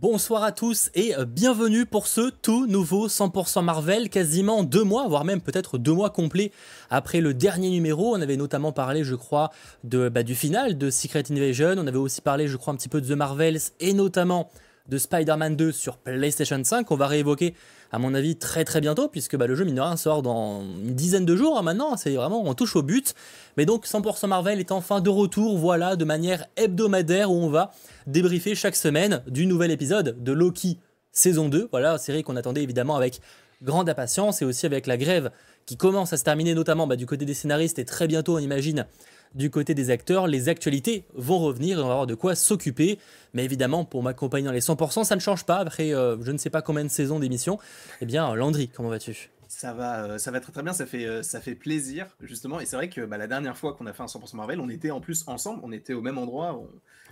[0.00, 5.24] Bonsoir à tous et bienvenue pour ce tout nouveau 100% Marvel, quasiment deux mois, voire
[5.24, 6.50] même peut-être deux mois complets
[6.88, 8.16] après le dernier numéro.
[8.16, 9.50] On avait notamment parlé, je crois,
[9.84, 11.74] de, bah, du final de Secret Invasion.
[11.76, 14.50] On avait aussi parlé, je crois, un petit peu de The Marvels et notamment
[14.88, 16.90] de Spider-Man 2 sur PlayStation 5.
[16.90, 17.54] On va réévoquer
[17.92, 21.26] à mon avis, très très bientôt, puisque bah, le jeu, mine sort dans une dizaine
[21.26, 21.96] de jours hein, maintenant.
[21.96, 23.14] C'est vraiment, on touche au but.
[23.58, 27.70] Mais donc, 100% Marvel est enfin de retour, voilà, de manière hebdomadaire, où on va
[28.06, 30.78] débriefer chaque semaine du nouvel épisode de Loki
[31.12, 31.68] saison 2.
[31.70, 33.20] Voilà, série qu'on attendait évidemment avec
[33.62, 35.30] grande impatience et aussi avec la grève
[35.66, 38.40] qui commence à se terminer, notamment bah, du côté des scénaristes et très bientôt, on
[38.40, 38.86] imagine,
[39.34, 42.98] du côté des acteurs, les actualités vont revenir et on va avoir de quoi s'occuper.
[43.32, 45.56] Mais évidemment, pour m'accompagner dans les 100%, ça ne change pas.
[45.56, 47.58] Après euh, je ne sais pas combien de saisons d'émission.
[48.00, 49.30] Eh bien, Landry, comment vas-tu?
[49.48, 52.58] Ça va, euh, ça va très très bien, ça fait, euh, ça fait plaisir justement.
[52.60, 54.68] Et c'est vrai que bah, la dernière fois qu'on a fait un 100% Marvel, on
[54.68, 56.62] était en plus ensemble, on était au même endroit.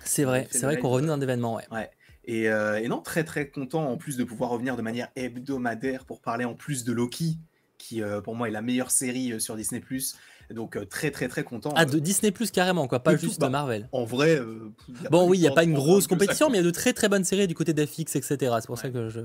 [0.05, 1.65] C'est vrai, c'est vrai qu'on revenait d'un événement, ouais.
[1.71, 1.91] ouais.
[2.25, 6.21] Et, et, non, très très content en plus de pouvoir revenir de manière hebdomadaire pour
[6.21, 7.39] parler en plus de Loki,
[7.79, 9.91] qui pour moi est la meilleure série sur Disney +.
[10.51, 11.73] Donc euh, très très très content.
[11.77, 13.89] Ah, de Disney Plus carrément, quoi, pas juste de bah, Marvel.
[13.93, 14.37] En vrai.
[14.37, 14.73] Euh,
[15.11, 16.93] bon, oui, il n'y a pas une grosse compétition, mais il y a de très
[16.93, 18.37] très bonnes séries du côté d'FX, etc.
[18.61, 19.21] C'est pour ça que je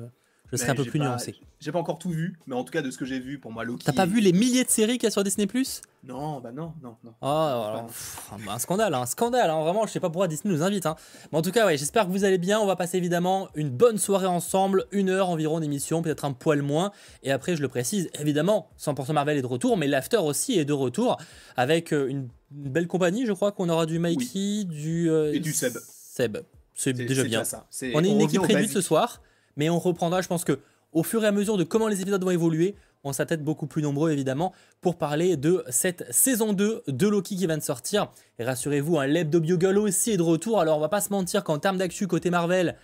[0.51, 1.35] je serais un peu plus nuancé.
[1.59, 3.51] J'ai pas encore tout vu, mais en tout cas de ce que j'ai vu, pour
[3.51, 3.85] moi Loki.
[3.85, 5.81] T'as pas vu les milliers de séries qu'il y a sur Disney Plus?
[6.03, 7.13] Non, bah non, non, non.
[7.21, 10.85] Oh, un scandale, un scandale, hein, vraiment, je sais pas pourquoi Disney nous invite.
[10.85, 10.95] Hein.
[11.31, 12.59] Mais en tout cas, ouais, j'espère que vous allez bien.
[12.59, 16.61] On va passer évidemment une bonne soirée ensemble, une heure environ d'émission, peut-être un poil
[16.61, 16.91] moins.
[17.23, 20.65] Et après, je le précise, évidemment, 100% Marvel est de retour, mais l'After aussi est
[20.65, 21.17] de retour
[21.57, 25.09] avec euh, une, belle compagnie, je crois qu'on aura du Mikey, du.
[25.09, 25.77] Euh, Et du Seb.
[25.87, 26.37] Seb,
[26.75, 27.43] c'est déjà bien.
[27.43, 27.65] Ça.
[27.93, 29.21] on est une équipe réduite ce soir,
[29.55, 30.59] mais on reprendra, je pense que
[30.91, 33.67] au fur et à mesure de comment les épisodes vont évoluer, on sera peut-être beaucoup
[33.67, 38.11] plus nombreux évidemment pour parler de cette saison 2 de Loki qui vient de sortir.
[38.39, 40.59] Et rassurez-vous, un Leb de Bugle aussi est de retour.
[40.59, 42.75] Alors on va pas se mentir qu'en termes d'actu côté Marvel,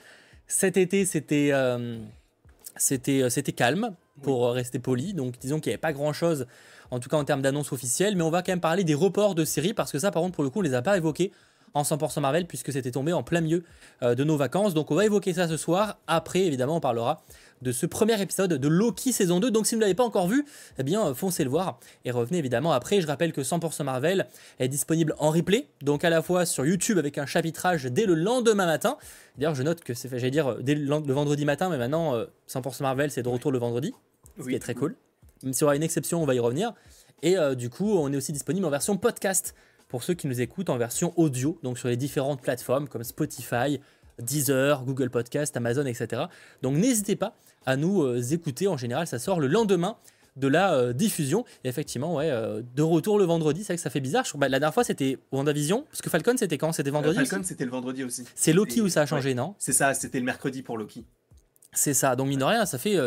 [0.48, 1.98] cet été c'était euh,
[2.76, 5.14] c'était euh, c'était calme pour rester poli.
[5.14, 6.46] Donc disons qu'il n'y avait pas grand chose
[6.92, 9.34] en tout cas en termes d'annonces officielles, mais on va quand même parler des reports
[9.34, 11.32] de séries parce que ça par contre pour le coup on les a pas évoqués
[11.74, 13.64] en 100% Marvel puisque c'était tombé en plein milieu
[14.04, 14.74] euh, de nos vacances.
[14.74, 15.98] Donc on va évoquer ça ce soir.
[16.08, 17.24] Après évidemment on parlera
[17.62, 19.52] de ce premier épisode de Loki saison 2.
[19.52, 20.46] Donc si vous ne l'avez pas encore vu,
[20.78, 23.02] eh bien foncez le voir et revenez évidemment après.
[23.02, 24.28] Je rappelle que 100% Marvel
[24.60, 28.16] est disponible en replay, donc à la fois sur YouTube avec un chapitrage dès le
[28.16, 28.98] lendemain matin.
[29.38, 32.18] D'ailleurs, je note que c'est, j'allais dire dès le, vendredi matin, mais maintenant 100%
[32.56, 33.94] euh, Marvel c'est de retour le vendredi,
[34.40, 34.96] ce qui est très cool.
[35.44, 36.74] Même s'il y aura une exception, on va y revenir.
[37.24, 39.56] Et euh, du coup, on est aussi disponible en version podcast
[39.92, 43.82] pour ceux qui nous écoutent en version audio, donc sur les différentes plateformes comme Spotify,
[44.20, 46.24] Deezer, Google Podcast, Amazon, etc.
[46.62, 47.36] Donc n'hésitez pas
[47.66, 48.70] à nous euh, écouter.
[48.70, 49.98] En général, ça sort le lendemain
[50.38, 51.44] de la euh, diffusion.
[51.66, 54.24] Et effectivement, ouais, euh, de retour le vendredi, c'est vrai que ça fait bizarre.
[54.36, 56.72] Bah, la dernière fois, c'était WandaVision, parce que Falcon, c'était quand?
[56.72, 58.24] C'était vendredi Falcon, c'était le vendredi aussi.
[58.34, 59.56] C'est Loki où ça a changé, non?
[59.60, 61.06] C'est ça, c'était le mercredi pour Loki.
[61.74, 62.98] C'est ça, donc mine de rien, ça fait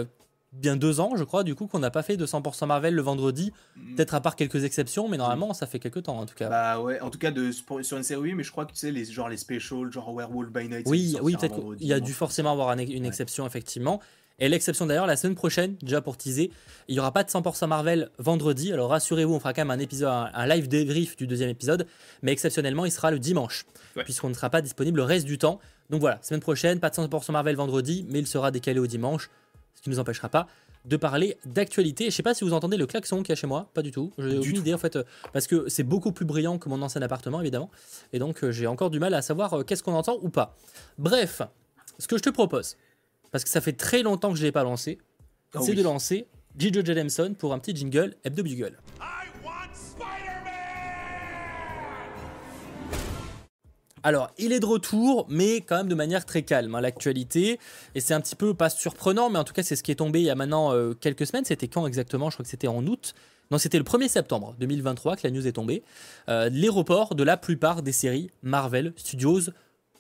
[0.61, 3.03] bien deux ans, je crois, du coup, qu'on n'a pas fait de 100% Marvel le
[3.03, 3.53] vendredi.
[3.77, 3.95] Mm.
[3.95, 6.49] Peut-être à part quelques exceptions, mais normalement, ça fait quelques temps, en tout cas.
[6.49, 8.79] Bah ouais, en tout cas, de, sur une série, oui, mais je crois que tu
[8.79, 10.87] sais, les, genre les specials, genre Werewolf by Night.
[10.87, 14.01] Oui, oui, peut-être qu'il y a dû forcément avoir une exception, effectivement.
[14.41, 16.51] Et l'exception d'ailleurs, la semaine prochaine, déjà pour teaser,
[16.89, 18.73] il n'y aura pas de 100% Marvel vendredi.
[18.73, 21.87] Alors rassurez-vous, on fera quand même un épisode, un, live débrief du deuxième épisode.
[22.23, 23.65] Mais exceptionnellement, il sera le dimanche,
[24.05, 25.61] puisqu'on ne sera pas disponible le reste du temps.
[25.91, 29.31] Donc voilà, semaine prochaine, pas de 100% Marvel vendredi, mais il sera décalé au dimanche,
[29.75, 30.47] ce qui ne nous empêchera pas
[30.85, 32.07] de parler d'actualité.
[32.07, 33.91] Je sais pas si vous entendez le klaxon qu'il y a chez moi, pas du
[33.91, 34.13] tout.
[34.19, 37.01] J'ai aucune idée en fait, euh, parce que c'est beaucoup plus brillant que mon ancien
[37.03, 37.71] appartement évidemment,
[38.13, 40.57] et donc euh, j'ai encore du mal à savoir euh, qu'est-ce qu'on entend ou pas.
[40.99, 41.43] Bref,
[41.99, 42.77] ce que je te propose,
[43.31, 44.99] parce que ça fait très longtemps que je l'ai pas lancé,
[45.55, 46.27] oh c'est de lancer
[46.57, 48.79] Gigi Jameson pour un petit jingle Hebdo Bugle.
[54.07, 57.59] Alors, il est de retour, mais quand même de manière très calme, hein, l'actualité.
[57.95, 59.95] Et c'est un petit peu pas surprenant, mais en tout cas, c'est ce qui est
[59.95, 61.47] tombé il y a maintenant euh, quelques semaines.
[61.47, 62.29] C'était quand exactement?
[62.29, 63.15] Je crois que c'était en août.
[63.51, 65.83] Non, c'était le 1er septembre 2023 que la news est tombée.
[66.29, 69.51] Euh, les reports de la plupart des séries Marvel Studios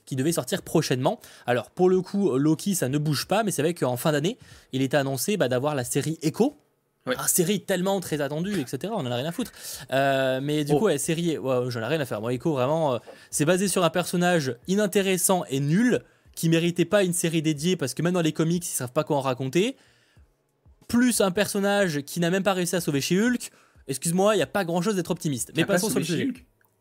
[0.05, 1.19] qui devait sortir prochainement.
[1.47, 4.37] Alors pour le coup, Loki, ça ne bouge pas, mais c'est vrai qu'en fin d'année,
[4.73, 6.59] il était annoncé bah, d'avoir la série Echo.
[7.07, 7.15] Ouais.
[7.19, 8.93] Ah, série tellement très attendue, etc.
[8.97, 9.53] On en a rien à foutre.
[9.93, 10.79] Euh, mais du oh.
[10.79, 12.21] coup, ouais, série, ouais, j'en ai rien à faire.
[12.21, 12.99] Moi, Echo, vraiment, euh,
[13.31, 16.01] c'est basé sur un personnage inintéressant et nul
[16.35, 19.05] qui méritait pas une série dédiée parce que même dans les comics, ils savent pas
[19.05, 19.77] quoi en raconter.
[20.89, 23.51] Plus un personnage qui n'a même pas réussi à sauver chez Hulk.
[23.87, 25.53] Excuse-moi, il n'y a pas grand chose d'être optimiste.
[25.57, 26.29] Mais passons sur le sujet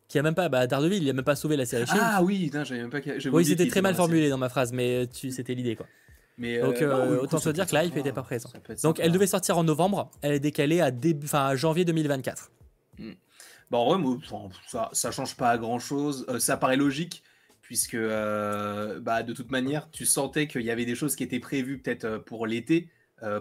[0.08, 1.84] qui a même pas bah, Daredevil, il a même pas sauvé la série.
[1.88, 2.98] Ah oui, j'avais même pas.
[3.32, 5.86] Oui, c'était très mal formulé dans ma phrase, mais tu, c'était l'idée quoi.
[6.36, 8.50] Mais Donc euh, euh, autant se dire que l'hype était pas présent.
[8.82, 12.50] Donc elle devait sortir en novembre, elle est décalée à début, janvier 2024.
[12.98, 13.12] Hmm.
[13.70, 14.18] Bon, en vrai,
[14.66, 16.26] ça, ça change pas grand chose.
[16.28, 17.22] Euh, ça paraît logique
[17.62, 21.78] puisque bah, de toute manière, tu sentais qu'il y avait des choses qui étaient prévues
[21.78, 22.90] peut-être pour l'été,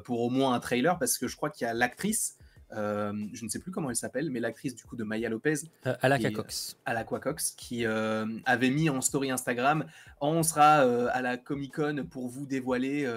[0.05, 2.37] pour au moins un trailer, parce que je crois qu'il y a l'actrice
[2.75, 5.55] euh, je ne sais plus comment elle s'appelle, mais l'actrice du coup de Maya Lopez,
[5.85, 9.85] euh, Alaka Cox, Alaka Cox, qui euh, avait mis en story Instagram,
[10.21, 13.07] on sera à la Comic Con pour vous dévoiler,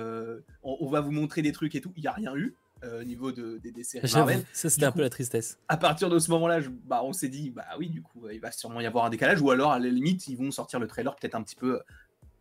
[0.62, 1.92] on, va vous montrer des trucs et tout.
[1.96, 2.54] Il n'y a rien eu.
[2.84, 4.44] au niveau de, des, séries Marvel.
[4.52, 5.58] Ça, c'était un peu la tristesse.
[5.68, 8.50] À partir de ce moment-là, bah, on s'est dit, bah oui, du coup, il va
[8.50, 11.14] sûrement y avoir un décalage, ou alors à la limite, ils vont sortir le trailer
[11.16, 11.80] peut-être un petit peu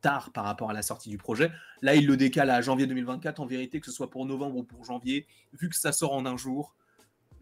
[0.01, 1.51] tard par rapport à la sortie du projet.
[1.81, 3.39] Là, il le décale à janvier 2024.
[3.39, 6.25] En vérité, que ce soit pour novembre ou pour janvier, vu que ça sort en
[6.27, 6.75] un jour,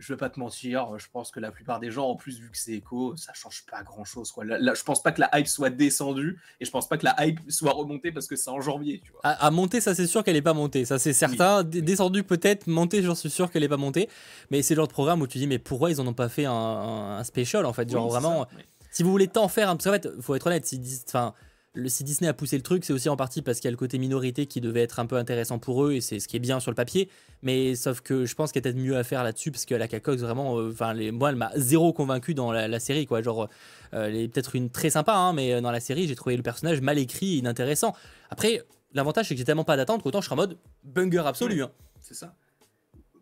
[0.04, 2.50] je vais pas te mentir, je pense que la plupart des gens, en plus, vu
[2.50, 4.32] que c'est écho, ça change pas grand chose.
[4.32, 4.44] Quoi.
[4.44, 7.16] Là, je pense pas que la hype soit descendue et je pense pas que la
[7.26, 9.02] hype soit remontée parce que c'est en janvier.
[9.04, 9.22] Tu vois.
[9.24, 10.84] À, monter, ça c'est sûr qu'elle est pas montée.
[10.84, 11.64] Ça c'est certain.
[11.64, 14.10] Descendue peut-être, montée, j'en suis sûr qu'elle est pas montée.
[14.52, 16.30] Mais c'est le genre de programme où tu dis, mais pourquoi ils en ont pas
[16.30, 17.90] fait un, special en fait?
[17.90, 18.48] Genre vraiment,
[18.92, 21.34] si vous voulez tant faire, parce qu'en fait, faut être honnête, si, enfin
[21.76, 23.72] le, si Disney a poussé le truc, c'est aussi en partie parce qu'il y a
[23.72, 26.36] le côté minorité qui devait être un peu intéressant pour eux et c'est ce qui
[26.36, 27.10] est bien sur le papier.
[27.42, 29.74] Mais sauf que je pense qu'il y a peut-être mieux à faire là-dessus parce que
[29.74, 33.22] la Cox vraiment, euh, enfin moi elle m'a zéro convaincu dans la, série quoi.
[33.22, 33.50] Genre,
[33.94, 36.44] euh, elle est peut-être une très sympa, hein, mais dans la série j'ai trouvé le
[36.44, 37.96] personnage mal écrit et inintéressant.
[38.30, 38.62] Après,
[38.94, 41.64] l'avantage c'est que j'ai tellement pas d'attente qu'autant je suis en mode banger absolu.
[41.64, 41.72] Hein.
[42.02, 42.36] C'est ça.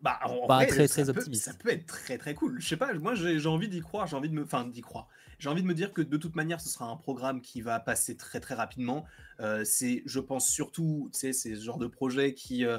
[0.02, 1.44] Bah, pas très très optimiste.
[1.44, 2.60] ça peut être très très cool.
[2.60, 5.08] Je sais pas, moi j'ai envie d'y croire, j'ai envie de me, enfin d'y croire.
[5.42, 7.80] J'ai envie de me dire que de toute manière, ce sera un programme qui va
[7.80, 9.04] passer très très rapidement.
[9.40, 12.78] Euh, c'est, je pense surtout, c'est ce genre de projet qui euh,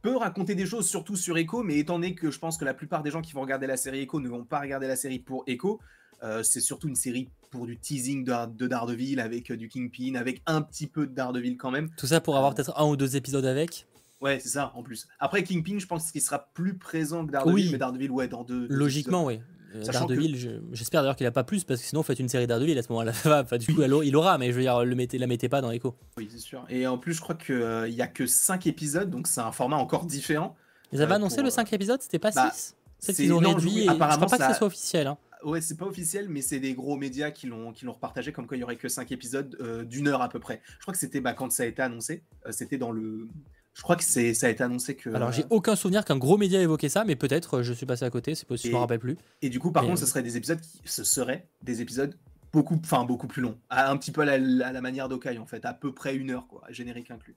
[0.00, 2.72] peut raconter des choses, surtout sur Echo, mais étant donné que je pense que la
[2.72, 5.18] plupart des gens qui vont regarder la série Echo ne vont pas regarder la série
[5.18, 5.80] pour Echo,
[6.22, 10.40] euh, c'est surtout une série pour du teasing de, de Daredevil avec du Kingpin, avec
[10.46, 11.90] un petit peu de Daredevil quand même.
[11.98, 13.86] Tout ça pour avoir peut-être un ou deux épisodes avec
[14.22, 15.08] Ouais, c'est ça, en plus.
[15.18, 18.66] Après, Kingpin, je pense qu'il sera plus présent que Daredevil, mais Daredevil, ouais, dans deux.
[18.70, 19.40] Logiquement, oui.
[19.74, 22.78] Euh, Daredevil, j'espère d'ailleurs qu'il a pas plus parce que sinon, faites une série Daredevil
[22.78, 23.12] à ce moment-là.
[23.42, 25.70] enfin, du coup, il aura, mais je veux dire, le mettez, la mettez pas dans
[25.70, 25.94] Echo.
[26.16, 26.64] Oui, c'est sûr.
[26.68, 29.40] Et en plus, je crois qu'il euh, il y a que 5 épisodes, donc c'est
[29.40, 30.56] un format encore différent.
[30.92, 32.52] Ils avaient euh, annoncé le 5 épisodes, c'était pas 6 bah,
[32.98, 33.88] C'est qu'ils ont réduit.
[33.88, 35.06] Apparemment, je crois pas que ce soit officiel.
[35.06, 35.18] Hein.
[35.44, 38.60] Ouais, c'est pas officiel, mais c'est des gros médias qui l'ont repartagé comme quoi il
[38.60, 40.60] y aurait que 5 épisodes d'une heure à peu près.
[40.78, 43.28] Je crois que c'était bah, quand ça a été annoncé, c'était dans le
[43.74, 45.10] je crois que c'est ça a été annoncé que.
[45.14, 48.04] Alors j'ai aucun souvenir qu'un gros média évoqué ça, mais peut-être euh, je suis passé
[48.04, 49.16] à côté, c'est possible, je me rappelle plus.
[49.40, 52.14] Et du coup, par contre, ce serait des épisodes qui ce seraient des épisodes
[52.52, 55.72] beaucoup, enfin beaucoup plus longs, un petit peu à la, manière d'Okai en fait, à
[55.72, 57.36] peu près une heure quoi, générique inclus.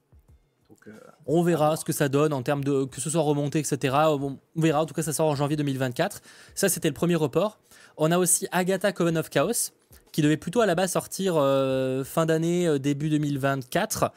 [0.68, 3.60] Donc, euh, on verra ce que ça donne en termes de que ce soit remonté,
[3.60, 3.94] etc.
[3.96, 4.82] on verra.
[4.82, 6.20] En tout cas, ça sort en janvier 2024.
[6.54, 7.60] Ça, c'était le premier report.
[7.96, 9.72] On a aussi Agatha Coven of Chaos
[10.12, 14.12] qui devait plutôt à la base sortir euh, fin d'année, euh, début 2024.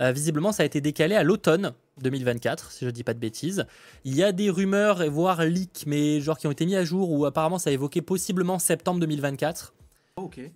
[0.00, 3.66] Euh, visiblement, ça a été décalé à l'automne 2024, si je dis pas de bêtises.
[4.04, 7.10] Il y a des rumeurs, voire leaks, mais genre qui ont été mis à jour,
[7.10, 9.74] où apparemment ça évoquait possiblement septembre 2024.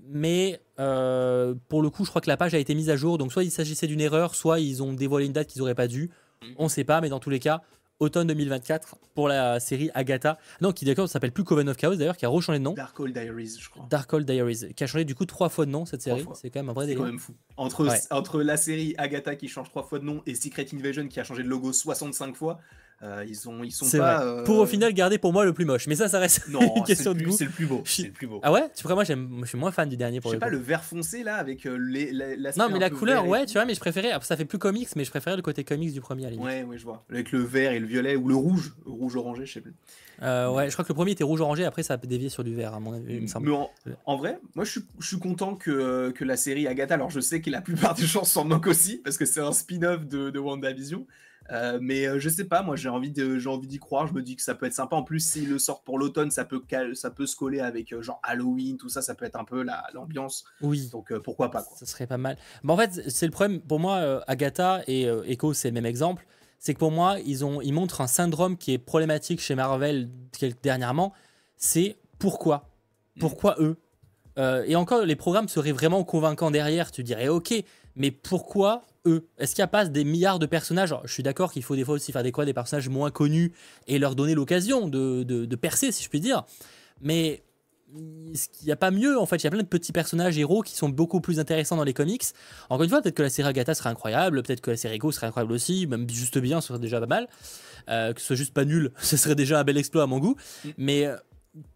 [0.08, 3.32] Mais pour le coup, je crois que la page a été mise à jour, donc
[3.32, 6.10] soit il s'agissait d'une erreur, soit ils ont dévoilé une date qu'ils n'auraient pas dû.
[6.42, 6.46] Mm.
[6.58, 7.62] On ne sait pas, mais dans tous les cas,
[8.00, 10.38] automne 2024 pour la série Agatha.
[10.60, 12.72] Non, qui d'accord s'appelle plus Coven of Chaos d'ailleurs, qui a rechangé de nom.
[12.72, 13.86] Darkhold Diaries, je crois.
[13.90, 16.24] Darkhold Diaries, qui a changé du coup trois fois de nom cette série.
[16.34, 17.00] C'est quand même un vrai délire.
[17.00, 17.34] C'est quand même fou.
[17.56, 21.20] Entre, entre la série Agatha qui change trois fois de nom et Secret Invasion qui
[21.20, 22.60] a changé de logo 65 fois,
[23.00, 24.24] euh, ils, ont, ils sont pas.
[24.24, 25.86] Euh, pour au final garder pour moi le plus moche.
[25.86, 27.30] Mais ça, ça reste une question de goût.
[27.30, 27.82] C'est le plus beau.
[27.84, 28.40] C'est le plus beau.
[28.42, 28.68] Ah ouais?
[28.74, 29.14] Tu vois, moi, je
[29.46, 31.76] suis moins fan du dernier pour Je sais pas, le vert foncé là, avec euh,
[31.76, 34.10] les, la, Non, mais la couleur, ouais, tu vois, mais je préférais.
[34.22, 36.76] Ça fait plus comics, mais je préférais le côté comics du premier à Ouais, ouais,
[36.76, 37.04] je vois.
[37.10, 39.74] Avec le vert et le violet, ou le rouge, rouge-orangé, je sais plus.
[40.20, 42.74] ouais, je crois que le premier était rouge-orangé, après ça a dévié sur du vert,
[42.74, 43.14] à mon avis.
[43.14, 43.48] Il me semble.
[43.48, 47.10] Mais en, vrai, moi, je suis, je suis content que, que la série Agatha, alors
[47.10, 50.04] je sais que la plupart des gens s'en moquent aussi, parce que c'est un spin-off
[50.04, 51.06] de, de WandaVision.
[51.50, 54.06] Euh, mais euh, je sais pas, moi j'ai envie de, j'ai envie d'y croire.
[54.06, 54.96] Je me dis que ça peut être sympa.
[54.96, 56.62] En plus, s'il le sort pour l'automne, ça peut,
[56.94, 59.02] ça peut se coller avec euh, genre Halloween, tout ça.
[59.02, 59.64] Ça peut être un peu
[59.94, 60.44] l'ambiance.
[60.60, 60.88] Oui.
[60.92, 61.76] Donc pourquoi pas quoi.
[61.76, 62.36] Ça serait pas mal.
[62.62, 64.22] Mais en fait, c'est le problème pour moi.
[64.26, 66.26] Agatha et Echo, c'est le même exemple.
[66.58, 70.10] C'est que pour moi, ils ont, ils montrent un syndrome qui est problématique chez Marvel
[70.62, 71.12] dernièrement.
[71.56, 72.68] C'est pourquoi,
[73.16, 73.20] mm.
[73.20, 73.76] pourquoi eux?
[74.66, 76.92] et encore, les programmes seraient vraiment convaincants derrière.
[76.92, 77.52] Tu dirais ok,
[77.96, 80.94] mais pourquoi eux Est-ce qu'il n'y a pas des milliards de personnages?
[81.04, 83.52] Je suis d'accord qu'il faut des fois aussi faire des quoi des personnages moins connus
[83.86, 86.44] et leur donner l'occasion de, de, percer, si je puis dire.
[87.00, 87.42] Mais
[87.94, 90.62] il n'y a pas mieux en fait Il y a plein de petits personnages héros
[90.62, 92.24] qui sont beaucoup plus intéressants dans les comics.
[92.68, 95.10] Encore une fois, peut-être que la série Agatha serait incroyable, peut-être que la série Echo
[95.10, 97.28] serait incroyable aussi, même juste bien, ce serait déjà pas mal.
[97.88, 100.18] Euh, que ce soit juste pas nul, ce serait déjà un bel exploit à mon
[100.18, 100.36] goût.
[100.64, 100.68] Mm.
[100.76, 101.16] Mais euh,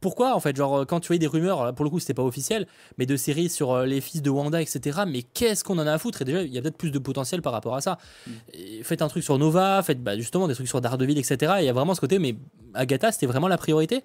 [0.00, 2.66] pourquoi en fait genre quand tu voyais des rumeurs pour le coup c'était pas officiel
[2.98, 5.92] mais de séries sur euh, les fils de Wanda etc mais qu'est-ce qu'on en a
[5.92, 6.22] à foutre?
[6.22, 8.32] Et déjà il y a peut-être plus de potentiel par rapport à ça mm.
[8.82, 11.68] faites un truc sur Nova faites bah, justement des trucs sur Daredevil etc il y
[11.68, 12.36] a vraiment ce côté mais
[12.74, 14.04] Agatha c'était vraiment la priorité?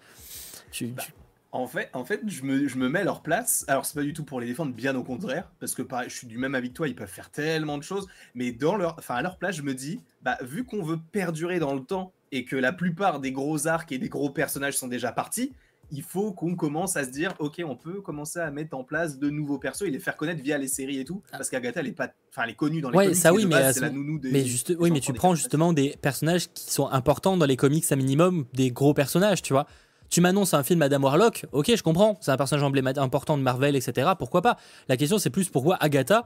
[0.82, 1.04] Bah,
[1.52, 3.66] En fait, en fait je, me, je me mets à leur place.
[3.68, 6.16] Alors, c'est pas du tout pour les défendre, bien au contraire, parce que pareil, je
[6.16, 8.08] suis du même avis que toi, ils peuvent faire tellement de choses.
[8.36, 11.60] Mais dans leur, enfin, à leur place, je me dis, bah, vu qu'on veut perdurer
[11.60, 14.88] dans le temps et que la plupart des gros arcs et des gros personnages sont
[14.88, 15.54] déjà partis,
[15.92, 19.20] il faut qu'on commence à se dire, ok, on peut commencer à mettre en place
[19.20, 21.38] de nouveaux persos et les faire connaître via les séries et tout, ah.
[21.38, 23.74] parce qu'Agatha, elle est pas, enfin, elle est connue dans les ouais, ça oui, mais
[23.74, 24.32] c'est la nounou des.
[24.32, 27.90] Mais juste, oui, mais tu prends justement des personnages qui sont importants dans les comics
[27.92, 29.66] à minimum, des gros personnages, tu vois.
[30.10, 33.44] Tu m'annonces un film Madame Warlock, ok, je comprends, c'est un personnage emblématique important de
[33.44, 34.12] Marvel, etc.
[34.18, 36.26] Pourquoi pas La question, c'est plus pourquoi Agatha,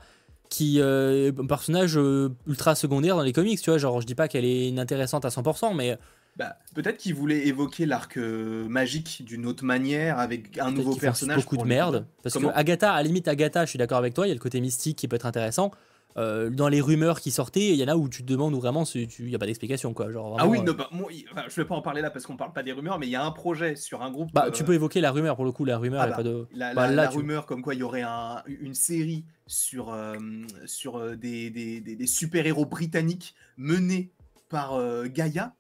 [0.49, 3.79] qui euh, est un personnage euh, ultra secondaire dans les comics, tu vois.
[3.79, 5.97] Genre, je dis pas qu'elle est inintéressante à 100%, mais
[6.37, 11.43] bah, peut-être qu'il voulait évoquer l'arc euh, magique d'une autre manière avec un nouveau personnage.
[11.43, 12.05] Beaucoup de merde.
[12.23, 14.35] Parce que Agatha, à la limite, Agatha, je suis d'accord avec toi, il y a
[14.35, 15.71] le côté mystique qui peut être intéressant.
[16.17, 18.59] Euh, dans les rumeurs qui sortaient, il y en a où tu te demandes où
[18.59, 19.93] vraiment il n'y a pas d'explication.
[19.93, 20.11] quoi.
[20.11, 20.89] Genre, ah oui, euh, bah,
[21.47, 23.15] je vais pas en parler là parce qu'on parle pas des rumeurs, mais il y
[23.15, 24.29] a un projet sur un groupe.
[24.33, 26.47] Bah, Tu peux évoquer la rumeur pour le coup, la rumeur, ah bah, pas de.
[26.53, 29.95] La, bah, rumeur comme quoi il y aurait un, une série sur,
[30.65, 34.11] sur des, des, des super-héros britanniques menés
[34.49, 35.53] par Gaïa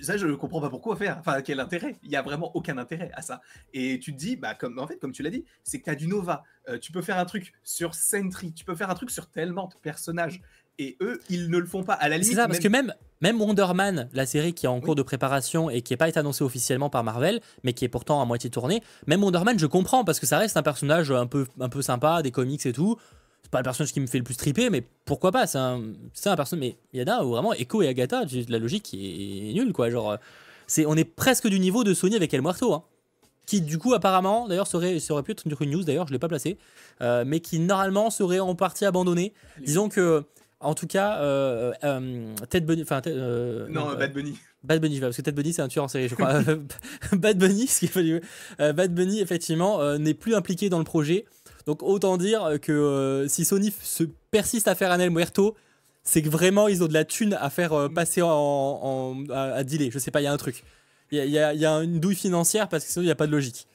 [0.00, 1.16] ça, je ne comprends pas pourquoi faire.
[1.18, 1.96] Enfin, quel intérêt?
[2.02, 3.40] Il n'y a vraiment aucun intérêt à ça.
[3.72, 5.90] Et tu te dis, bah, comme, en fait, comme tu l'as dit, c'est que tu
[5.90, 6.42] as du Nova.
[6.68, 8.52] Euh, tu peux faire un truc sur Sentry.
[8.52, 10.40] Tu peux faire un truc sur tellement de personnages.
[10.78, 11.94] Et eux, ils ne le font pas.
[11.94, 12.28] À la limite.
[12.28, 15.02] C'est ça, parce que même, même Wonder Man, la série qui est en cours de
[15.02, 18.26] préparation et qui n'est pas été annoncée officiellement par Marvel, mais qui est pourtant à
[18.26, 21.46] moitié tournée, même Wonder Man, je comprends parce que ça reste un personnage un peu,
[21.60, 22.98] un peu sympa, des comics et tout
[23.46, 25.80] c'est pas le personnage qui me fait le plus triper, mais pourquoi pas C'est un,
[26.14, 26.60] c'est un personnage.
[26.60, 29.88] Mais il y en a où vraiment Echo et Agatha, la logique est nulle, quoi.
[29.88, 30.18] Genre,
[30.66, 32.82] c'est, on est presque du niveau de Sony avec El Muerto, hein,
[33.46, 36.18] qui du coup apparemment, d'ailleurs, serait, ça aurait pu être une news, d'ailleurs, je l'ai
[36.18, 36.58] pas placé,
[37.02, 39.32] euh, mais qui normalement serait en partie abandonné.
[39.64, 40.24] Disons que,
[40.58, 43.00] en tout cas, euh, euh Ted Bunny, enfin,
[43.68, 44.36] non, Bad Bunny.
[44.64, 46.42] Bad Bunny, parce que Ted Bunny c'est un tueur en série, je crois.
[47.12, 48.20] Bad Bunny, ce qu'il
[48.58, 51.26] Bad Bunny effectivement n'est plus impliqué dans le projet.
[51.66, 55.56] Donc autant dire que euh, si Sony se persiste à faire un El Muerto,
[56.04, 59.90] c'est que vraiment ils ont de la thune à faire euh, passer en, à, dealer.
[59.90, 60.62] Je sais pas, il y a un truc.
[61.10, 63.26] Il y a, y a, une douille financière parce que sinon il n'y a pas
[63.26, 63.66] de logique.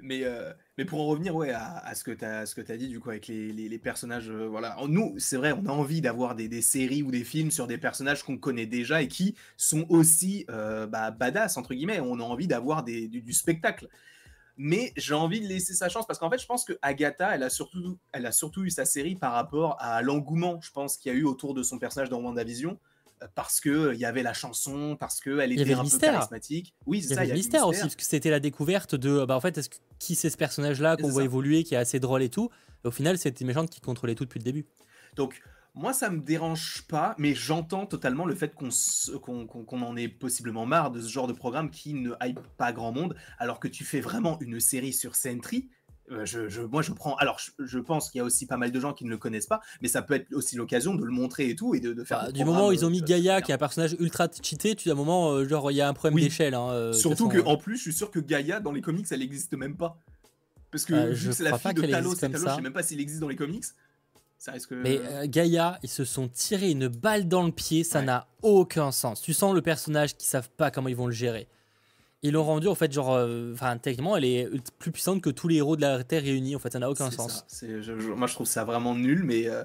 [0.00, 3.00] Mais, euh, mais pour en revenir ouais, à, ce que tu as, as, dit du
[3.00, 4.76] coup avec les, les, personnages, voilà.
[4.88, 7.78] Nous, c'est vrai, on a envie d'avoir des, des, séries ou des films sur des
[7.78, 12.00] personnages qu'on connaît déjà et qui sont aussi bah, badass, entre guillemets.
[12.00, 13.88] On a envie d'avoir du, spectacle
[14.56, 17.42] mais j'ai envie de laisser sa chance parce qu'en fait, je pense que Agatha, elle
[17.42, 21.12] a surtout, elle a surtout eu sa série par rapport à l'engouement, je pense, qu'il
[21.12, 22.78] y a eu autour de son personnage dans WandaVision.
[23.22, 26.74] Euh, parce que euh, il y avait la chanson, parce qu'elle était un peu charismatique.
[26.84, 27.24] Oui, c'est ça.
[27.24, 29.56] Il y avait le mystère, aussi, parce que c'était la découverte de, bah en fait,
[29.56, 32.50] est-ce qui c'est ce personnage-là qu'on voit évoluer, qui est assez drôle et tout.
[32.84, 34.66] au final, c'était une méchante qui contrôlait tout depuis le début.
[35.14, 35.42] Donc,
[35.76, 40.90] moi, ça me dérange pas, mais j'entends totalement le fait qu'on en ait possiblement marre
[40.90, 44.00] de ce genre de programme qui ne hype pas grand monde, alors que tu fais
[44.00, 45.68] vraiment une série sur Sentry.
[46.10, 47.16] Euh, je, moi, je prends.
[47.16, 49.48] Alors, je, pense qu'il y a aussi pas mal de gens qui ne le connaissent
[49.48, 52.22] pas, mais ça peut être aussi l'occasion de le montrer et tout, et de, faire.
[52.24, 54.76] Bah, du moment où ils ont mis euh, Gaïa, qui est un personnage ultra cheaté,
[54.76, 56.54] tu as un moment, euh, genre, il y a un problème d'échelle.
[56.54, 59.76] Hein, Surtout qu'en plus, je suis sûr que Gaïa, dans les comics, elle n'existe même
[59.76, 59.98] pas.
[60.70, 63.20] Parce que que c'est la fille de Talos, Talos, je sais même pas s'il existe
[63.20, 63.64] dans les comics.
[64.70, 68.92] Mais euh, Gaïa, ils se sont tirés une balle dans le pied, ça n'a aucun
[68.92, 69.20] sens.
[69.20, 71.48] Tu sens le personnage qui savent pas comment ils vont le gérer.
[72.22, 75.48] Ils l'ont rendu en fait genre, euh, enfin techniquement, elle est plus puissante que tous
[75.48, 76.56] les héros de la Terre réunis.
[76.56, 77.44] En fait, ça n'a aucun sens.
[78.16, 79.64] moi, je trouve ça vraiment nul, mais euh,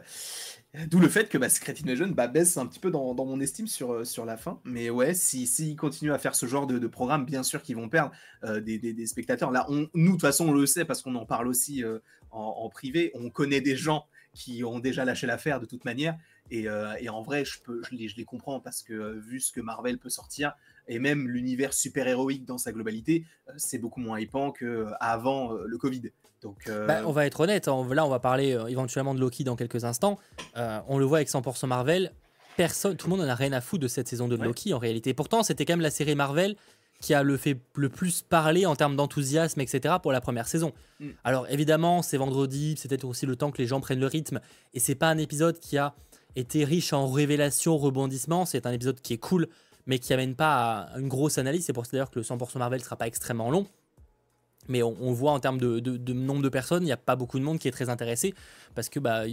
[0.88, 3.68] d'où le fait que bah, Secret Invasion bah, baisse un petit peu dans, mon estime
[3.68, 4.60] sur, sur la fin.
[4.64, 7.90] Mais ouais, s'ils si, continuent à faire ce genre de, programme, bien sûr qu'ils vont
[7.90, 8.12] perdre
[8.44, 9.52] des, des, spectateurs.
[9.52, 11.84] Là, on, nous, de toute façon, on le sait parce qu'on en parle aussi
[12.32, 13.12] en, en, privé.
[13.16, 16.18] On connaît des gens qui ont déjà lâché l'affaire de toute manière.
[16.50, 19.40] Et, euh, en vrai, je, peux, je, les, je les comprends parce que euh, vu
[19.40, 20.54] ce que Marvel peut sortir,
[20.88, 26.12] et même l'univers super-héroïque dans sa globalité, euh, c'est beaucoup moins hypant qu'avant le Covid.
[26.42, 27.88] Donc, bah, on va être honnête, hein.
[27.94, 30.18] là on va parler éventuellement de Loki dans quelques instants.
[30.56, 32.14] on le voit avec 100% Marvel,
[32.58, 34.80] personne, tout le monde n'en a rien à foutre de cette saison de Loki en
[34.80, 35.14] réalité.
[35.14, 36.56] Pourtant, c'était quand même la série Marvel
[37.02, 39.96] qui a le fait le plus parler en termes d'enthousiasme, etc.
[40.02, 40.72] pour la première saison.
[41.00, 41.10] Mm.
[41.24, 44.40] Alors évidemment, c'est vendredi, c'est peut-être aussi le temps que les gens prennent le rythme,
[44.74, 45.94] et c'est pas un épisode qui a
[46.36, 49.48] été riche en révélations, rebondissements, c'est un épisode qui est cool,
[49.86, 52.60] mais qui amène pas à une grosse analyse, c'est pour ça d'ailleurs que le 100%
[52.60, 53.68] Marvel sera pas extrêmement long.
[54.68, 57.44] Mais on, voit en termes de, nombre de personnes, il n'y a pas beaucoup de
[57.44, 58.34] monde qui est très intéressé
[58.76, 59.24] parce que bah,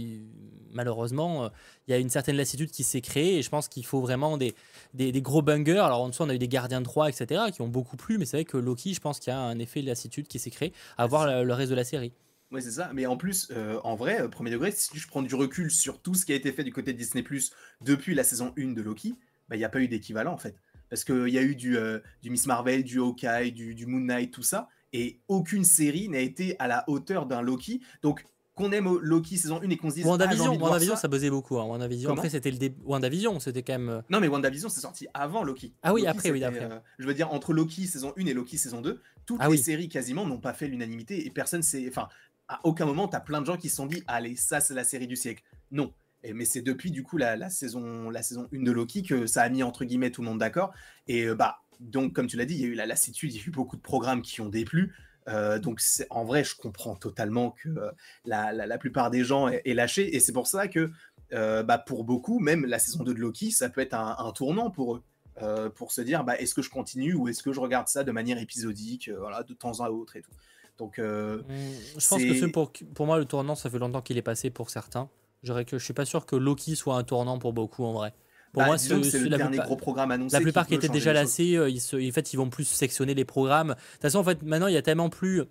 [0.73, 1.49] malheureusement, euh,
[1.87, 4.37] il y a une certaine lassitude qui s'est créée et je pense qu'il faut vraiment
[4.37, 4.55] des,
[4.93, 5.79] des, gros bungers.
[5.79, 8.17] Alors en dessous, on a eu des gardiens de 3, etc., qui ont beaucoup plu,
[8.17, 10.39] mais c'est vrai que Loki, je pense qu'il y a un effet de lassitude qui
[10.39, 12.11] s'est créé à voir le, reste de la série.
[12.51, 12.89] Oui, c'est ça.
[12.93, 16.01] Mais en plus, euh, en vrai, euh, premier degré, si je prends du recul sur
[16.01, 18.73] tout ce qui a été fait du côté de Disney Plus depuis la saison 1
[18.73, 19.13] de Loki,
[19.47, 20.55] bah, il n'y a pas eu d'équivalent en fait.
[20.89, 21.77] Parce qu'il y a eu du,
[22.23, 26.19] du Miss Marvel, du Hawkeye, du, du Moon Knight, tout ça Et aucune série n'a
[26.19, 27.81] été à la hauteur d'un Loki.
[28.01, 28.23] Donc,
[28.59, 31.03] qu'on aime Loki saison 1 et qu'on se dise WandaVision, ah, WandaVision ça.
[31.03, 31.63] ça buzzait beaucoup hein.
[31.63, 32.75] WandaVision après c'était le dé...
[32.83, 35.73] WandaVision c'était quand même euh, Non mais WandaVision c'est sorti avant Loki.
[35.81, 36.65] Ah oui après oui après.
[36.65, 39.55] Euh, je veux dire entre Loki saison 1 et Loki saison 2 toutes ah les
[39.55, 42.09] séries quasiment n'ont pas fait l'unanimité et personne s'est enfin
[42.49, 44.73] à aucun moment tu as plein de gens qui se sont dit allez ça c'est
[44.73, 45.41] la série du siècle.
[45.71, 45.93] Non.
[46.23, 49.25] Et, mais c'est depuis du coup la, la, saison la saison 1 de Loki que
[49.25, 50.73] ça a mis entre guillemets tout le monde d'accord
[51.07, 53.37] et euh, bah donc comme tu l'as dit il y a eu la lassitude, il
[53.37, 54.93] y a eu beaucoup de programmes qui ont déplu.
[55.27, 57.91] Euh, donc en vrai, je comprends totalement que euh,
[58.25, 60.15] la, plupart des gens aient, lâché.
[60.15, 60.89] Et c'est pour ça que
[61.33, 64.71] euh, bah, pour beaucoup, même la saison 2 de Loki, ça peut être un, tournant
[64.71, 65.69] pour eux.
[65.75, 68.11] pour se dire, bah, est-ce que je continue ou est-ce que je regarde ça de
[68.11, 70.31] manière épisodique, voilà, de temps à autre et tout.
[70.77, 74.49] Donc, je pense que pour, pour moi, le tournant, ça fait longtemps qu'il est passé
[74.49, 75.09] pour certains.
[75.43, 77.93] Je dirais que je suis pas sûr que Loki soit un tournant pour beaucoup en
[77.93, 78.13] vrai.
[78.51, 80.35] Pour bah, moi, c'est le dernier gros programme annoncé.
[80.35, 83.25] La plupart qui, étaient déjà lassés, euh, ils en fait, ils vont plus sectionner les
[83.25, 83.69] programmes.
[83.69, 85.43] De toute façon, en fait, maintenant, il y a tellement plus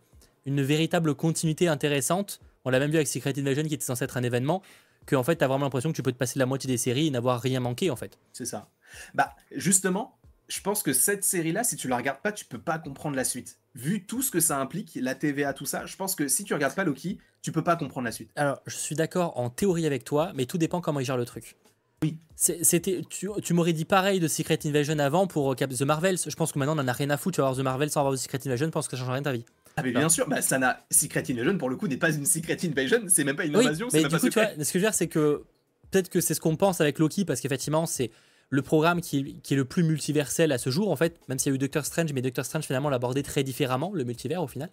[0.47, 2.41] une véritable continuité intéressante.
[2.65, 4.63] On l'a même vu avec Secret Invasion qui était censé être un événement
[5.07, 6.77] que en fait, tu as vraiment l'impression que tu peux te passer la moitié des
[6.77, 8.19] séries et n'avoir rien manqué en fait.
[8.33, 8.69] C'est ça.
[9.15, 12.79] Bah, justement, je pense que cette série-là, si tu la regardes pas, tu peux pas
[12.79, 13.59] comprendre la suite.
[13.75, 16.55] Vu tout ce que ça implique, la TVA, tout ça, je pense que si tu
[16.55, 18.31] regardes pas Loki, tu peux pas comprendre la suite.
[18.37, 21.25] Alors, je suis d'accord en théorie avec toi, mais tout dépend comment il gère le
[21.25, 21.57] truc.
[22.03, 22.17] Oui.
[22.37, 26.19] C'était, tu, m'aurais dit pareil de Secret Invasion avant pour euh, The Marvels.
[26.25, 27.37] Je pense que maintenant on en a rien à foutre.
[27.37, 28.67] Tu vas voir The Marvels sans avoir The Secret Invasion.
[28.67, 29.45] Je pense que ça change rien de ta vie.
[29.77, 32.27] Ah mais bien sûr, bah, ça n'a Secret Invasion pour le coup n'est pas une
[32.27, 33.89] Secret Invasion, c'est même pas une invasion.
[33.93, 35.45] mais du coup, tu vois, ce que je veux dire, c'est que
[35.91, 38.11] peut-être que c'est ce qu'on pense avec Loki parce qu'effectivement, c'est
[38.51, 41.21] le programme qui, qui, est le plus multiversel à ce jour en fait.
[41.29, 44.05] Même s'il y a eu Doctor Strange, mais Doctor Strange finalement l'abordait très différemment le
[44.05, 44.71] multivers au final.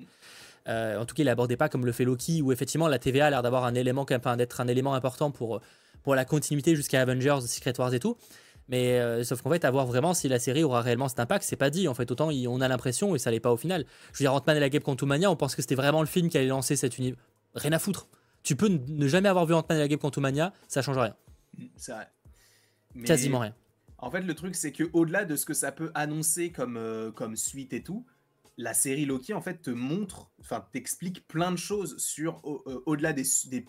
[0.68, 3.28] Euh, en tout cas, il l'abordait pas comme le fait Loki, où effectivement la TVA
[3.28, 5.62] a l'air d'avoir un élément, d'être un élément important pour
[6.06, 8.16] pour la continuité jusqu'à Avengers, Secret Wars et tout.
[8.70, 11.44] Mais euh, sauf qu'en fait, à voir vraiment si la série aura réellement cet impact,
[11.44, 11.88] c'est pas dit.
[11.88, 13.86] En fait, autant on a l'impression et ça l'est pas au final.
[14.14, 16.30] Je veux dire, Ant-Man et la Guêpe Quantumania, on pense que c'était vraiment le film
[16.30, 17.18] qui allait lancer cet univers.
[17.56, 18.08] Rien à foutre.
[18.44, 21.16] Tu peux ne jamais avoir vu Ant-Man et la Guêpe Quantumania, ça change rien.
[21.76, 22.08] C'est vrai.
[23.04, 23.56] Quasiment rien.
[23.98, 27.12] En fait, le truc, c'est que au-delà de ce que ça peut annoncer comme, euh,
[27.12, 28.06] comme suite et tout,
[28.58, 33.14] la série Loki en fait te montre, enfin t'explique plein de choses sur euh, au-delà
[33.14, 33.26] des,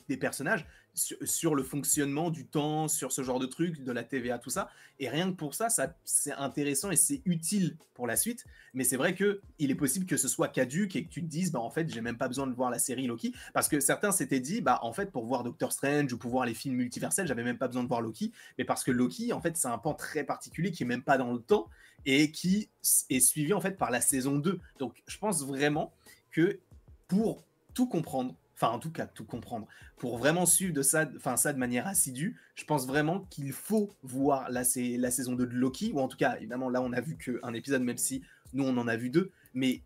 [0.08, 4.38] des, personnages, sur, le fonctionnement du temps, sur ce genre de trucs, de la TVA,
[4.38, 4.70] tout ça.
[4.98, 8.44] Et rien que pour ça, ça c'est intéressant et c'est utile pour la suite.
[8.72, 11.26] Mais c'est vrai que il est possible que ce soit caduque et que tu te
[11.28, 13.78] dises, bah en fait, j'ai même pas besoin de voir la série Loki, parce que
[13.78, 16.76] certains s'étaient dit, bah en fait, pour voir Doctor Strange ou pour voir les films
[16.76, 19.68] multiversels, j'avais même pas besoin de voir Loki, mais parce que Loki, en fait, c'est
[19.68, 21.68] un pan très particulier qui est même pas dans le temps
[22.06, 22.70] et qui
[23.10, 24.60] est suivi en fait par la saison 2.
[24.78, 25.92] Donc, je pense vraiment
[26.30, 26.60] que
[27.08, 29.66] pour tout comprendre, enfin en tout cas tout comprendre,
[29.96, 33.90] pour vraiment suivre de ça, enfin ça de manière assidue, je pense vraiment qu'il faut
[34.02, 37.00] voir la, la saison 2 de Loki, ou en tout cas, évidemment là on a
[37.00, 39.82] vu qu'un épisode, même si nous on en a vu deux, mais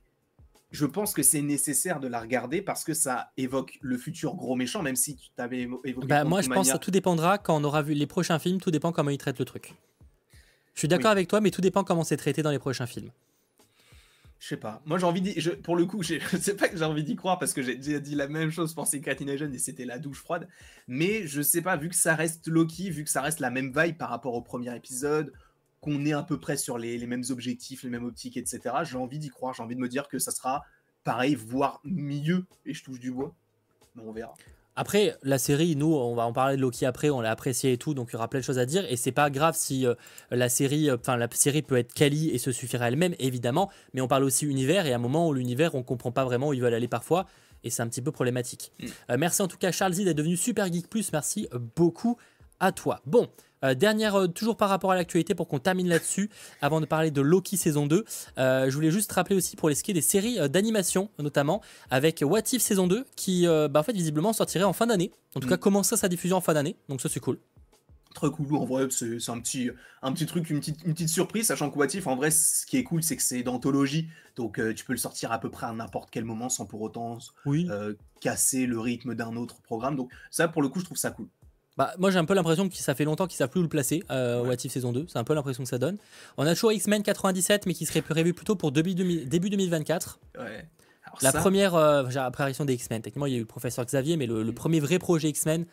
[0.70, 4.54] je pense que c'est nécessaire de la regarder parce que ça évoque le futur gros
[4.54, 6.06] méchant, même si tu t'avais évoqué.
[6.06, 8.70] Bah, moi je pense que tout dépendra quand on aura vu les prochains films, tout
[8.70, 9.74] dépend comment ils traitent le truc.
[10.74, 13.10] Je suis d'accord avec toi, mais tout dépend comment c'est traité dans les prochains films.
[14.40, 14.82] Je sais pas.
[14.86, 15.34] Moi, j'ai envie d'y...
[15.62, 18.00] Pour le coup, je sais pas que j'ai envie d'y croire parce que j'ai déjà
[18.00, 20.48] dit la même chose pour Secret Invasion et c'était la douche froide.
[20.88, 23.70] Mais je sais pas, vu que ça reste Loki, vu que ça reste la même
[23.76, 25.32] vibe par rapport au premier épisode,
[25.82, 29.18] qu'on est à peu près sur les, mêmes objectifs, les mêmes optiques, etc., j'ai envie
[29.18, 29.52] d'y croire.
[29.52, 30.64] J'ai envie de me dire que ça sera
[31.04, 32.46] pareil, voire mieux.
[32.64, 33.34] Et je touche du bois.
[33.94, 34.34] Mais on verra.
[34.80, 37.76] Après, la série, nous, on va en parler de Loki après, on l'a apprécié et
[37.76, 38.90] tout, donc il y aura plein de choses à dire.
[38.90, 39.94] Et c'est pas grave si euh,
[40.30, 43.68] la série, euh, enfin la série peut être quali et se suffire à elle-même, évidemment.
[43.92, 46.48] Mais on parle aussi univers et à un moment où l'univers, on comprend pas vraiment
[46.48, 47.26] où ils veulent aller parfois,
[47.62, 48.72] et c'est un petit peu problématique.
[48.80, 48.86] Mm.
[49.10, 51.12] Euh, merci en tout cas Charles Z d'être devenu Super Geek Plus.
[51.12, 52.16] Merci beaucoup
[52.58, 53.02] à toi.
[53.04, 53.28] Bon.
[53.64, 56.30] Euh, dernière, euh, toujours par rapport à l'actualité, pour qu'on termine là-dessus,
[56.62, 58.04] avant de parler de Loki saison 2,
[58.38, 62.40] euh, je voulais juste rappeler aussi pour les skis des séries d'animation, notamment, avec What
[62.52, 65.12] If saison 2, qui, bah, en fait, visiblement sortirait en fin d'année.
[65.34, 65.60] En tout cas, mm.
[65.60, 66.76] commencer sa diffusion en fin d'année.
[66.88, 67.38] Donc, ça, c'est cool.
[68.14, 69.70] Très cool, en vrai, c'est un petit,
[70.02, 72.66] un petit truc, une petite, une petite surprise, sachant que What If, en vrai, ce
[72.66, 75.66] qui est cool, c'est que c'est d'anthologie, donc tu peux le sortir à peu près
[75.66, 77.18] à n'importe quel moment sans pour autant
[78.20, 79.94] casser le rythme d'un autre programme.
[79.94, 81.28] Donc ça, pour le coup, je trouve ça cool.
[81.80, 83.68] Bah, moi j'ai un peu l'impression que ça fait longtemps qu'ils savent plus où le
[83.70, 85.96] placer, euh, What If saison 2, c'est un peu l'impression que ça donne.
[86.36, 90.20] On a toujours X-Men 97, mais qui serait prévu plutôt pour début, 2024.
[90.38, 90.68] Ouais.
[91.22, 94.26] la première euh, apparition des X-Men, techniquement il y a eu le professeur Xavier, mais
[94.26, 95.64] le, premier vrai projet X-Men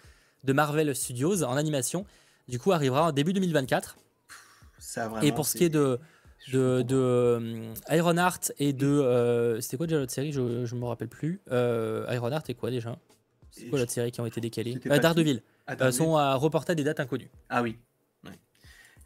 [0.45, 2.05] de Marvel Studios en animation,
[2.47, 3.97] du coup arrivera en début 2024.
[4.79, 5.99] Ça, et pour ce qui est de,
[6.53, 8.87] de, de euh, Ironheart et de.
[8.87, 10.31] Euh, c'était quoi déjà l'autre série?
[10.31, 11.41] Je ne me rappelle plus.
[11.51, 12.97] Ironheart et quoi déjà?
[13.51, 14.75] C'est quoi l'autre série qui ont été décalées?
[14.75, 15.41] Daredevil.
[15.69, 17.29] Euh, sont à reporter des dates inconnues.
[17.49, 17.77] Ah oui.
[18.23, 18.39] Ouais.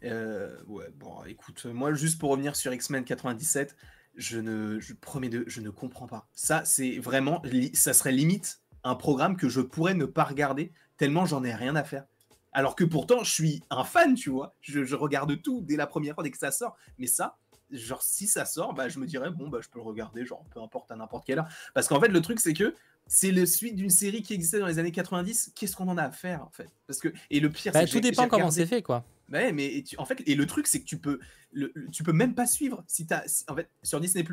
[0.04, 3.76] Euh, ouais, bon, écoute, moi, juste pour revenir sur X-Men 97,
[4.14, 6.28] je ne, je promets de, je ne comprends pas.
[6.34, 11.26] Ça, c'est vraiment, ça serait limite un programme que je pourrais ne pas regarder tellement
[11.26, 12.04] j'en ai rien à faire.
[12.52, 14.54] Alors que pourtant, je suis un fan, tu vois.
[14.60, 16.76] Je, regarde tout dès la première fois, dès que ça sort.
[16.98, 17.38] Mais ça,
[17.70, 20.44] genre, si ça sort, bah, je me dirais, bon, bah, je peux le regarder, genre,
[20.50, 21.48] peu importe à n'importe quelle heure.
[21.74, 22.74] Parce qu'en fait, le truc, c'est que
[23.06, 25.52] c'est le suite d'une série qui existait dans les années 90.
[25.54, 26.68] Qu'est-ce qu'on en a à faire, en fait?
[26.86, 29.04] Parce que, et le pire, bah, Tout dépend comment c'est fait, quoi.
[29.30, 31.18] Ouais, mais en fait, et le truc, c'est que tu peux,
[31.52, 32.84] le, tu peux même pas suivre.
[32.86, 34.24] Si as, en fait, sur Disney,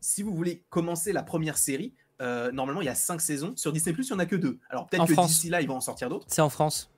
[0.00, 3.54] si vous voulez commencer la première série, euh, normalement, il y a 5 saisons.
[3.56, 4.58] Sur Disney, il n'y en a que 2.
[4.70, 6.26] Alors peut-être que d'ici là, ils vont en sortir d'autres.
[6.28, 6.91] C'est en France.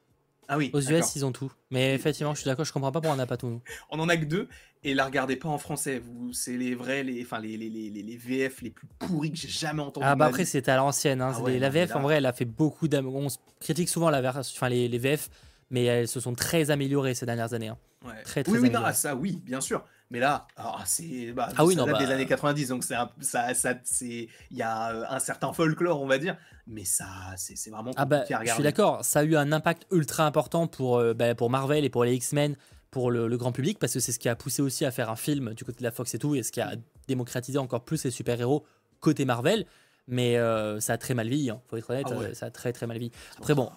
[0.48, 0.70] Ah oui.
[0.72, 1.52] Aux US, ils ont tout.
[1.70, 3.60] Mais effectivement, je suis d'accord, je comprends pas pourquoi on n'a pas tout.
[3.90, 4.48] on en a que deux.
[4.82, 5.98] Et la regardez pas en français.
[5.98, 9.38] Vous, c'est les vrais, les, enfin les, les, les, les, VF les plus pourris que
[9.38, 10.06] j'ai jamais entendus.
[10.06, 11.22] Ah bah après, c'était à l'ancienne.
[11.22, 11.32] Hein.
[11.34, 13.14] Ah la VF, en vrai, elle a fait beaucoup d'amour.
[13.16, 13.28] On
[13.60, 15.30] critique souvent la enfin les, les VF,
[15.70, 17.68] mais elles se sont très améliorées ces dernières années.
[17.68, 17.78] Hein.
[18.24, 19.82] Très, très oui, oui, non, ah, ça, oui, bien sûr.
[20.10, 21.98] Mais là, ah, c'est bah, ah oui, non, bah...
[21.98, 26.00] des années 90, donc c'est ça, ça c'est il y a euh, un certain folklore,
[26.00, 26.36] on va dire,
[26.66, 30.26] mais ça, c'est vraiment ah bah, Je suis d'accord, ça a eu un impact ultra
[30.26, 32.56] important pour, euh, bah, pour Marvel et pour les X-Men,
[32.90, 35.16] pour le, grand public, parce que c'est ce qui a poussé aussi à faire un
[35.16, 36.74] film du côté de la Fox et tout, et ce qui a
[37.08, 38.64] démocratisé encore plus les super-héros
[39.00, 39.66] côté Marvel.
[40.06, 42.72] Mais euh, ça a très mal vieilli, hein, faut être honnête, ah ça a très
[42.72, 43.12] très mal vieilli.
[43.38, 43.70] Après bon,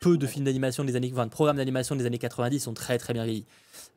[0.00, 2.98] peu de films d'animation des années, enfin, de programmes d'animation des années 90 sont très
[2.98, 3.46] très bien vieillis.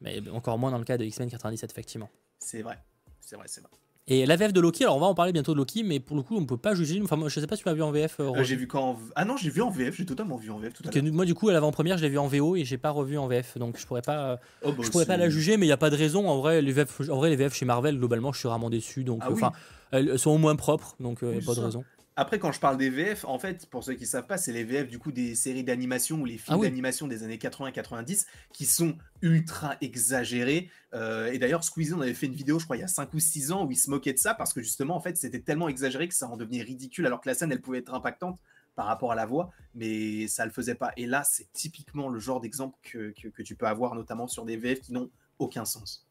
[0.01, 2.09] Mais encore moins dans le cas de X-Men 97, effectivement.
[2.39, 2.77] C'est vrai,
[3.19, 3.71] c'est vrai, c'est vrai.
[4.07, 6.17] Et la VF de Loki, alors on va en parler bientôt de Loki, mais pour
[6.17, 6.99] le coup, on ne peut pas juger.
[7.03, 8.19] Enfin, moi, je sais pas si tu l'as vu en VF.
[8.19, 8.97] Euh, euh, j'ai vu quand.
[9.15, 11.01] Ah non, j'ai vu en VF, j'ai totalement vu en VF tout à.
[11.01, 13.27] Moi, du coup, à l'avant-première, je l'ai vu en VO et j'ai pas revu en
[13.27, 15.73] VF, donc je pourrais pas, oh, bah, je pourrais pas la juger, mais il y
[15.73, 16.27] a pas de raison.
[16.27, 19.03] En vrai, les VF, en vrai, les VF chez Marvel, globalement, je suis rarement déçu,
[19.03, 19.51] donc ah enfin,
[19.91, 21.83] elles sont au moins propres, donc il n'y a pas de raison.
[22.17, 24.51] Après, quand je parle des VF, en fait, pour ceux qui ne savent pas, c'est
[24.51, 28.25] les VF du coup des séries d'animation ou les films ah d'animation des années 80-90
[28.51, 30.69] qui sont ultra exagérés.
[30.93, 33.13] Euh, et d'ailleurs, Squeezie, on avait fait une vidéo, je crois, il y a 5
[33.13, 35.39] ou 6 ans où il se moquait de ça parce que justement, en fait, c'était
[35.39, 38.39] tellement exagéré que ça en devenait ridicule alors que la scène, elle pouvait être impactante
[38.75, 40.91] par rapport à la voix, mais ça le faisait pas.
[40.97, 44.57] Et là, c'est typiquement le genre d'exemple que, que, tu peux avoir, notamment sur des
[44.57, 46.07] VF qui n'ont aucun sens.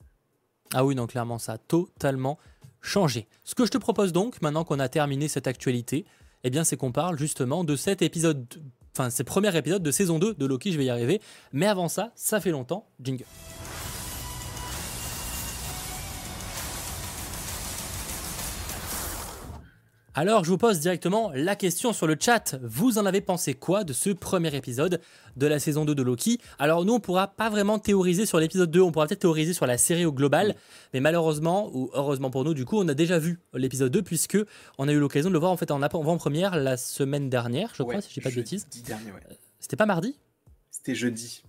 [0.72, 2.38] Ah oui, non, clairement, ça a totalement
[2.80, 3.28] changer.
[3.44, 6.04] Ce que je te propose donc, maintenant qu'on a terminé cette actualité,
[6.44, 8.46] eh bien c'est qu'on parle justement de cet épisode,
[8.96, 11.20] enfin ces premiers épisodes de saison 2 de Loki, je vais y arriver.
[11.52, 13.24] Mais avant ça, ça fait longtemps, jingle.
[20.12, 22.56] Alors, je vous pose directement la question sur le chat.
[22.64, 25.00] Vous en avez pensé quoi de ce premier épisode
[25.36, 26.40] de la saison 2 de Loki?
[26.58, 29.66] Alors, nous, on pourra pas vraiment théoriser sur l'épisode 2, on pourra peut-être théoriser sur
[29.66, 30.56] la série au global,
[30.92, 34.38] mais malheureusement, ou heureusement pour nous, du coup, on a déjà vu l'épisode 2 puisque
[34.78, 37.84] on a eu l'occasion de le voir en fait en avant-première la semaine dernière, je
[37.84, 38.66] crois, si je dis pas de bêtises.
[38.90, 40.16] Euh, c'était pas mardi?
[40.72, 41.44] C'était jeudi.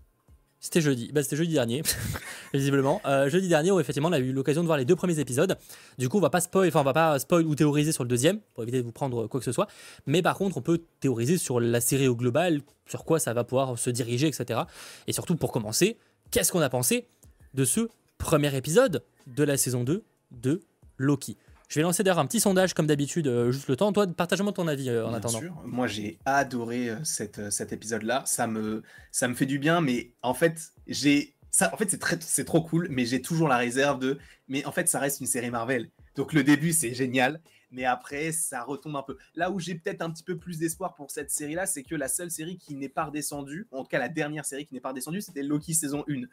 [0.64, 1.82] C'était jeudi, bah, c'était jeudi dernier,
[2.54, 3.02] visiblement.
[3.08, 5.58] Euh, jeudi dernier, où effectivement, on a eu l'occasion de voir les deux premiers épisodes.
[5.98, 8.08] Du coup, on va pas spoil, enfin, on va pas spoil ou théoriser sur le
[8.08, 9.68] deuxième, pour éviter de vous prendre quoi que ce soit.
[10.06, 13.44] Mais par contre, on peut théoriser sur la série au global, sur quoi ça va
[13.44, 14.62] pouvoir se diriger, etc.
[15.08, 15.98] Et surtout, pour commencer,
[16.30, 17.08] qu'est-ce qu'on a pensé
[17.56, 20.62] de ce premier épisode de la saison 2 de
[20.98, 21.38] Loki?
[21.72, 23.94] Je vais lancer d'ailleurs un petit sondage comme d'habitude, euh, juste le temps.
[23.94, 25.40] Toi, partage-moi ton avis euh, en attendant.
[25.40, 25.56] Sûr.
[25.64, 28.24] Moi, j'ai adoré euh, cette, cet épisode-là.
[28.26, 31.74] Ça me, ça me fait du bien, mais en fait, j'ai ça.
[31.74, 34.20] En fait, c'est très, c'est trop cool, mais j'ai toujours la réserve de.
[34.50, 35.90] Mais en fait, ça reste une série Marvel.
[36.18, 37.40] Donc le début, c'est génial
[37.72, 39.18] mais après, ça retombe un peu.
[39.36, 42.08] Là où j'ai peut-être un petit peu plus d'espoir pour cette série-là, c'est que la
[42.08, 44.90] seule série qui n'est pas redescendue, en tout cas la dernière série qui n'est pas
[44.90, 46.24] redescendue, c'était Loki saison 1.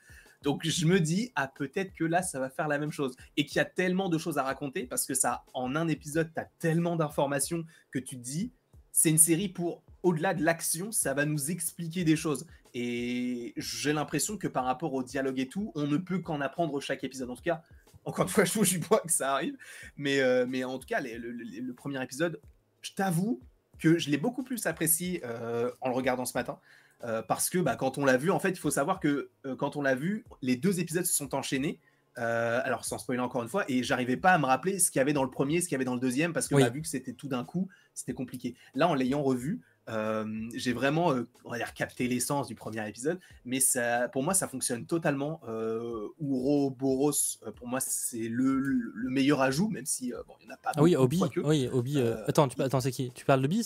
[0.42, 3.16] Donc je me dis, ah peut-être que là, ça va faire la même chose.
[3.36, 6.32] Et qu'il y a tellement de choses à raconter, parce que ça, en un épisode,
[6.32, 8.52] tu as tellement d'informations que tu te dis,
[8.92, 12.46] c'est une série pour, au-delà de l'action, ça va nous expliquer des choses.
[12.74, 16.80] Et j'ai l'impression que par rapport au dialogue et tout, on ne peut qu'en apprendre
[16.80, 17.30] chaque épisode.
[17.30, 17.62] En tout cas,
[18.08, 19.56] encore une fois, je du bois que ça arrive.
[19.96, 22.40] Mais, euh, mais en tout cas, le, premier épisode,
[22.80, 23.40] je t'avoue
[23.78, 26.58] que je l'ai beaucoup plus apprécié euh, en le regardant ce matin.
[27.04, 29.76] Euh, parce que bah, quand on l'a vu, en fait, il faut savoir que quand
[29.76, 31.78] on l'a vu, les deux épisodes se sont enchaînés.
[32.16, 35.02] alors, sans spoiler encore une fois, et j'arrivais pas à me rappeler ce qu'il y
[35.02, 36.70] avait dans le premier, ce qu'il y avait dans le deuxième, parce que a bah,
[36.70, 38.56] vu que c'était tout d'un coup, c'était compliqué.
[38.74, 42.86] Là, en l'ayant revu, euh, j'ai vraiment, euh, on va dire, capté l'essence du premier
[42.88, 45.40] épisode, mais ça, pour moi, ça fonctionne totalement.
[45.48, 47.12] Euh, Ouroboros,
[47.46, 50.58] euh, pour moi, c'est le, le, meilleur ajout, même si bon, il n'y en a
[50.58, 50.72] pas.
[50.76, 51.20] Ah oui, Obi.
[51.36, 52.00] Oui, Obi.
[52.26, 53.10] attends, tu, attends, c'est qui?
[53.14, 53.64] Tu parles de Obi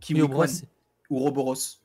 [0.00, 0.14] Qui
[1.10, 1.80] Ouroboros.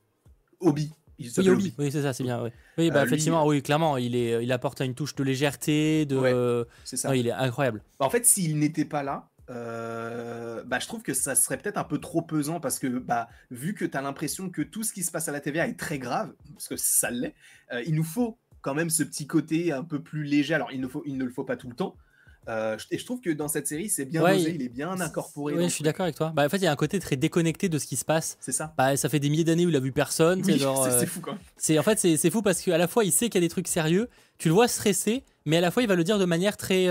[0.60, 0.92] Obi.
[1.20, 1.74] Oui, Obi.
[1.78, 2.42] oui c'est ça, c'est bien.
[2.44, 6.68] Oui, oui bah, effectivement, oui, clairement, il, est, il apporte une touche de légèreté, de.
[6.84, 7.15] c'est ça.
[7.15, 7.84] il est incroyable.
[8.00, 11.77] Bah, en fait, s'il n'était pas là, euh, bah, je trouve que ça serait peut-être
[11.77, 14.93] un peu trop pesant parce que bah, vu que tu as l'impression que tout ce
[14.93, 17.35] qui se passe à la TVA est très grave, parce que ça l'est,
[17.73, 20.53] euh, il nous faut quand même ce petit côté un peu plus léger.
[20.53, 21.95] Alors il ne, faut, il ne le faut pas tout le temps,
[22.91, 25.53] et je trouve que dans cette série, c'est bien dosé, il est bien incorporé.
[25.53, 26.31] Oui, je suis d'accord avec toi.
[26.35, 28.38] Bah, en fait, il y a un côté très déconnecté de ce qui se passe.
[28.39, 28.73] C'est ça.
[28.77, 30.43] Bah, ça fait des milliers d'années où il a vu personne.
[30.43, 30.57] c'est
[31.05, 31.79] fou quand même.
[31.79, 33.67] En fait, c'est fou parce qu'à la fois, il sait qu'il y a des trucs
[33.67, 34.09] sérieux,
[34.39, 36.88] tu le vois stressé, mais à la fois, il va le dire de manière très.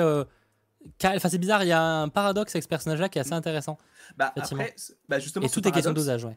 [1.04, 3.78] Enfin, c'est bizarre, il y a un paradoxe avec ce personnage-là qui est assez intéressant.
[4.16, 4.74] Bah, après,
[5.08, 6.36] bah justement, et tout est question de dosage, ouais.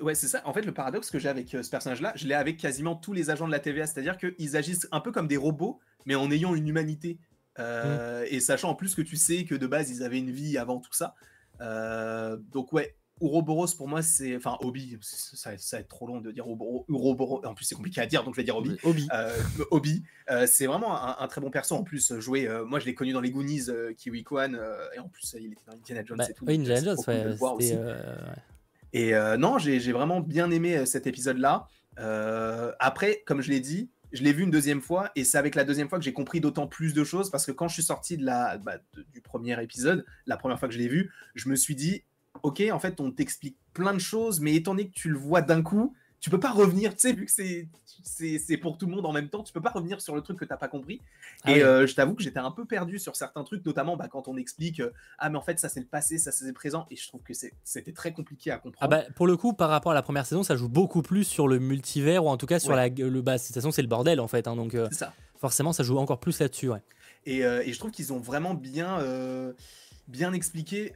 [0.00, 0.42] ouais, c'est ça.
[0.44, 3.30] En fait, le paradoxe que j'ai avec ce personnage-là, je l'ai avec quasiment tous les
[3.30, 6.54] agents de la TVA, c'est-à-dire qu'ils agissent un peu comme des robots, mais en ayant
[6.54, 7.18] une humanité.
[7.58, 8.26] Euh, mm.
[8.30, 10.80] Et sachant en plus que tu sais que de base ils avaient une vie avant
[10.80, 11.14] tout ça.
[11.60, 16.30] Euh, donc ouais, Ouroboros pour moi c'est, enfin Obi, ça, va être trop long de
[16.30, 17.44] dire Ouroboros.
[17.44, 18.76] En plus c'est compliqué à dire donc je vais dire Obi.
[19.70, 22.18] Obi, euh, c'est vraiment un, très bon perso en plus.
[22.18, 24.58] Joué, moi je l'ai connu dans les Goonies, Kiwi Kwan
[24.94, 26.44] et en plus il était dans Indiana Jones bah, et tout.
[26.46, 27.74] Oui, Indiana Jones, ouais,
[28.92, 31.68] Et non, j'ai vraiment bien aimé cet épisode là.
[32.78, 35.64] après, comme je l'ai dit, je l'ai vu une deuxième fois et c'est avec la
[35.64, 38.16] deuxième fois que j'ai compris d'autant plus de choses parce que quand je suis sorti
[38.16, 38.78] de la, bah,
[39.12, 42.04] du premier épisode, la première fois que je l'ai vu, je me suis dit,
[42.42, 45.42] ok, en fait, on t'explique plein de choses, mais étant donné que tu le vois
[45.42, 47.68] d'un coup, tu peux pas revenir, tu sais, vu que c'est
[48.02, 50.38] c'est pour tout le monde en même temps, tu peux pas revenir sur le truc
[50.38, 51.00] que t'as pas compris.
[51.44, 54.08] Ah et euh, je t'avoue que j'étais un peu perdu sur certains trucs, notamment bah,
[54.08, 56.52] quand on explique euh, ah mais en fait ça c'est le passé, ça c'est le
[56.52, 57.32] présent, et je trouve que
[57.64, 58.78] c'était très compliqué à comprendre.
[58.80, 61.24] Ah bah, pour le coup, par rapport à la première saison, ça joue beaucoup plus
[61.24, 63.88] sur le multivers ou en tout cas sur la le bah cette façon c'est le
[63.88, 65.12] bordel en fait, hein, donc euh, ça.
[65.38, 66.70] forcément ça joue encore plus là-dessus.
[66.70, 66.82] Ouais.
[67.24, 69.00] Et, et, je trouve qu'ils ont vraiment bien
[70.06, 70.94] bien expliqué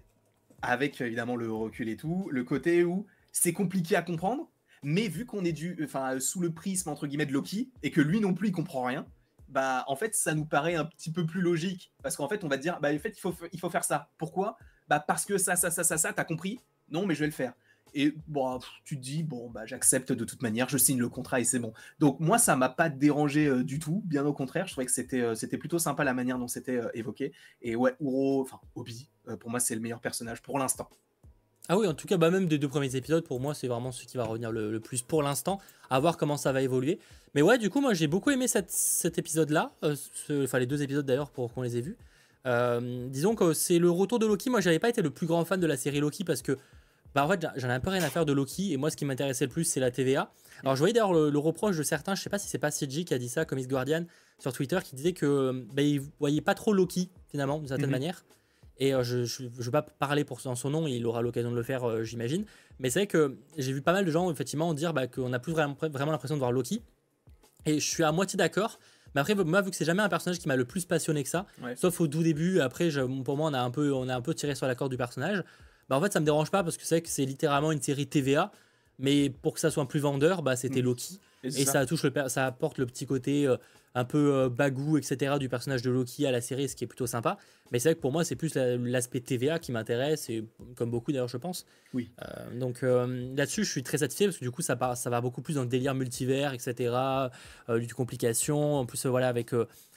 [0.62, 4.50] avec évidemment le recul et tout, le côté où c'est compliqué à comprendre
[4.82, 8.00] mais vu qu'on est du, enfin, sous le prisme entre guillemets de Loki et que
[8.00, 9.06] lui non plus il comprend rien,
[9.48, 12.48] bah en fait ça nous paraît un petit peu plus logique parce qu'en fait on
[12.48, 14.10] va dire, bah en fait il faut, il faut faire ça.
[14.16, 14.56] Pourquoi?
[14.88, 16.60] Bah parce que ça, ça, ça, ça, ça, t'as compris?
[16.88, 17.52] Non, mais je vais le faire.
[17.94, 21.40] Et bon, tu te dis, bon, bah, j'accepte de toute manière, je signe le contrat
[21.40, 21.72] et c'est bon.
[21.98, 24.66] Donc, moi, ça m'a pas dérangé euh, du tout, bien au contraire.
[24.66, 27.32] Je trouvais que c'était euh, plutôt sympa la manière dont c'était euh, évoqué.
[27.62, 30.88] Et ouais, Uro, enfin, Obi, pour moi, c'est le meilleur personnage pour l'instant.
[31.68, 33.92] Ah oui, en tout cas, bah même des deux premiers épisodes, pour moi, c'est vraiment
[33.92, 36.98] ce qui va revenir le, plus pour l'instant, à voir comment ça va évoluer.
[37.34, 41.30] Mais ouais, du coup, moi, j'ai beaucoup aimé cet épisode-là, enfin les deux épisodes d'ailleurs
[41.30, 41.96] pour qu'on les ait vus.
[43.10, 44.50] Disons que c'est le retour de Loki.
[44.50, 46.58] Moi, j'avais pas été le plus grand fan de la série Loki parce que,
[47.14, 48.72] bah en fait, j'en ai un peu rien à faire de Loki.
[48.72, 50.32] Et moi, ce qui m'intéressait le plus, c'est la TVA.
[50.62, 53.04] Alors, je voyais d'ailleurs le, reproche de certains, je sais pas si c'est pas CG
[53.04, 54.04] qui a dit ça, comme Is Guardian,
[54.38, 57.92] sur Twitter, qui disait que bah, il voyait pas trop Loki, finalement, d'une certaine mhm.
[57.92, 58.24] manière.
[58.78, 61.62] Et euh, je ne veux pas parler pour son nom, il aura l'occasion de le
[61.62, 62.44] faire, euh, j'imagine.
[62.78, 65.38] Mais c'est vrai que j'ai vu pas mal de gens effectivement dire bah, qu'on n'a
[65.38, 66.82] plus vraiment, vraiment l'impression de voir Loki.
[67.66, 68.78] Et je suis à moitié d'accord.
[69.14, 71.28] Mais après, moi, vu que c'est jamais un personnage qui m'a le plus passionné que
[71.28, 71.46] ça,
[71.76, 72.90] sauf au tout début, après,
[73.24, 74.96] pour moi, on a, un peu, on a un peu tiré sur la corde du
[74.96, 75.42] personnage.
[75.90, 78.06] Bah, en fait, ça me dérange pas parce que c'est que c'est littéralement une série
[78.06, 78.52] TVA.
[79.00, 80.84] Mais pour que ça soit un plus vendeur, bah, c'était mm.
[80.84, 81.20] Loki.
[81.42, 81.86] Et, ça.
[81.86, 83.56] touche le, ça apporte le petit côté euh,
[83.94, 85.36] un peu euh, bagou, etc.
[85.40, 87.38] du personnage de Loki à la série, ce qui est plutôt sympa.
[87.72, 90.44] Mais c'est vrai que pour moi, c'est plus l'aspect TVA qui m'intéresse, et
[90.76, 91.64] comme beaucoup d'ailleurs, je pense.
[91.94, 92.10] Oui.
[92.20, 95.40] Euh, donc là-dessus, je suis très satisfait parce que du coup, ça, ça va beaucoup
[95.40, 96.94] plus dans le délire multivers, etc.
[97.68, 98.74] du complication.
[98.74, 99.54] En plus, voilà, avec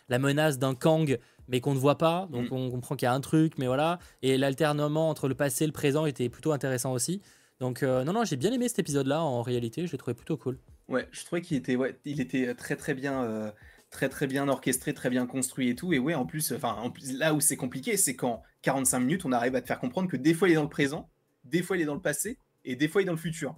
[0.09, 2.27] la menace d'un Kang, mais qu'on ne voit pas.
[2.31, 2.53] Donc mm.
[2.53, 3.99] on comprend qu'il y a un truc, mais voilà.
[4.21, 7.21] Et l'alternement entre le passé et le présent était plutôt intéressant aussi.
[7.59, 9.87] Donc non, non, j'ai bien aimé cet épisode-là en réalité.
[9.87, 10.57] Je l'ai trouvé plutôt cool.
[10.89, 13.53] Ouais, je trouvais qu'il était, ouais, il était très très bien
[13.93, 15.93] très très bien orchestré, très bien construit et tout.
[15.93, 19.23] Et ouais, en plus, enfin, en plus, là où c'est compliqué, c'est qu'en 45 minutes,
[19.23, 21.09] on arrive à te faire comprendre que des fois il est dans le présent,
[21.45, 23.55] des fois il est dans le passé, et des fois il est dans le futur.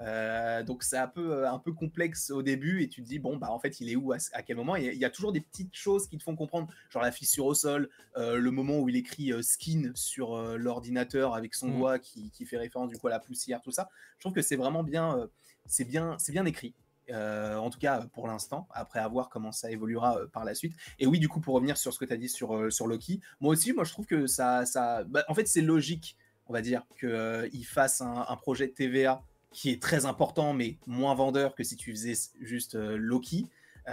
[0.00, 3.18] Euh, donc c'est un peu, euh, un peu complexe au début et tu te dis
[3.18, 4.76] bon bah en fait il est où à, quel moment?
[4.76, 7.54] Il y a toujours des petites choses qui te font comprendre genre la fissure au
[7.54, 11.76] sol euh, le moment où il écrit skin sur l'ordinateur avec son mmh.
[11.76, 14.42] doigt qui, qui, fait référence du coup à la poussière tout ça je trouve que
[14.42, 15.28] c'est vraiment bien
[15.66, 16.74] c'est bien c'est bien écrit
[17.12, 20.74] en tout cas pour l'instant, après à voir comment ça évoluera par la suite.
[20.98, 23.22] Et oui, du coup, pour revenir sur ce que tu as dit sur, sur Loki,
[23.40, 24.66] moi aussi, moi je trouve que ça.
[24.66, 29.24] ça bah, en fait, c'est logique, on va dire, qu'il fasse un, projet de TVA
[29.52, 33.48] qui est très important, mais moins vendeur que si tu faisais juste Loki.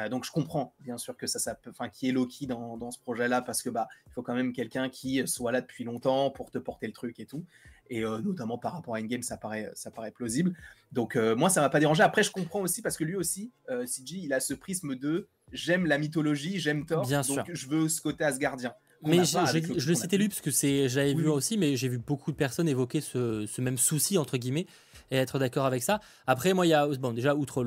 [0.10, 3.00] donc je comprends bien sûr que ça, ça enfin qui est Loki dans, dans ce
[3.00, 6.52] projet-là parce que bah il faut quand même quelqu'un qui soit là depuis longtemps pour
[6.52, 7.46] te porter le truc et tout
[7.90, 10.54] et euh, notamment par rapport à Endgame, ça paraît, ça paraît plausible.
[10.92, 12.04] Donc euh, moi, ça m'a pas dérangé.
[12.04, 15.28] Après, je comprends aussi parce que lui aussi, euh, CG, il a ce prisme de
[15.52, 18.74] j'aime la mythologie, j'aime Thor, Bien donc je veux ce côté Asgardien.
[19.04, 22.32] Mais je le citais lui parce que c'est, j'avais vu aussi, mais j'ai vu beaucoup
[22.32, 24.66] de personnes évoquer ce, ce, même souci entre guillemets
[25.12, 26.00] et être d'accord avec ça.
[26.28, 27.64] Après, moi, il y a bon déjà outre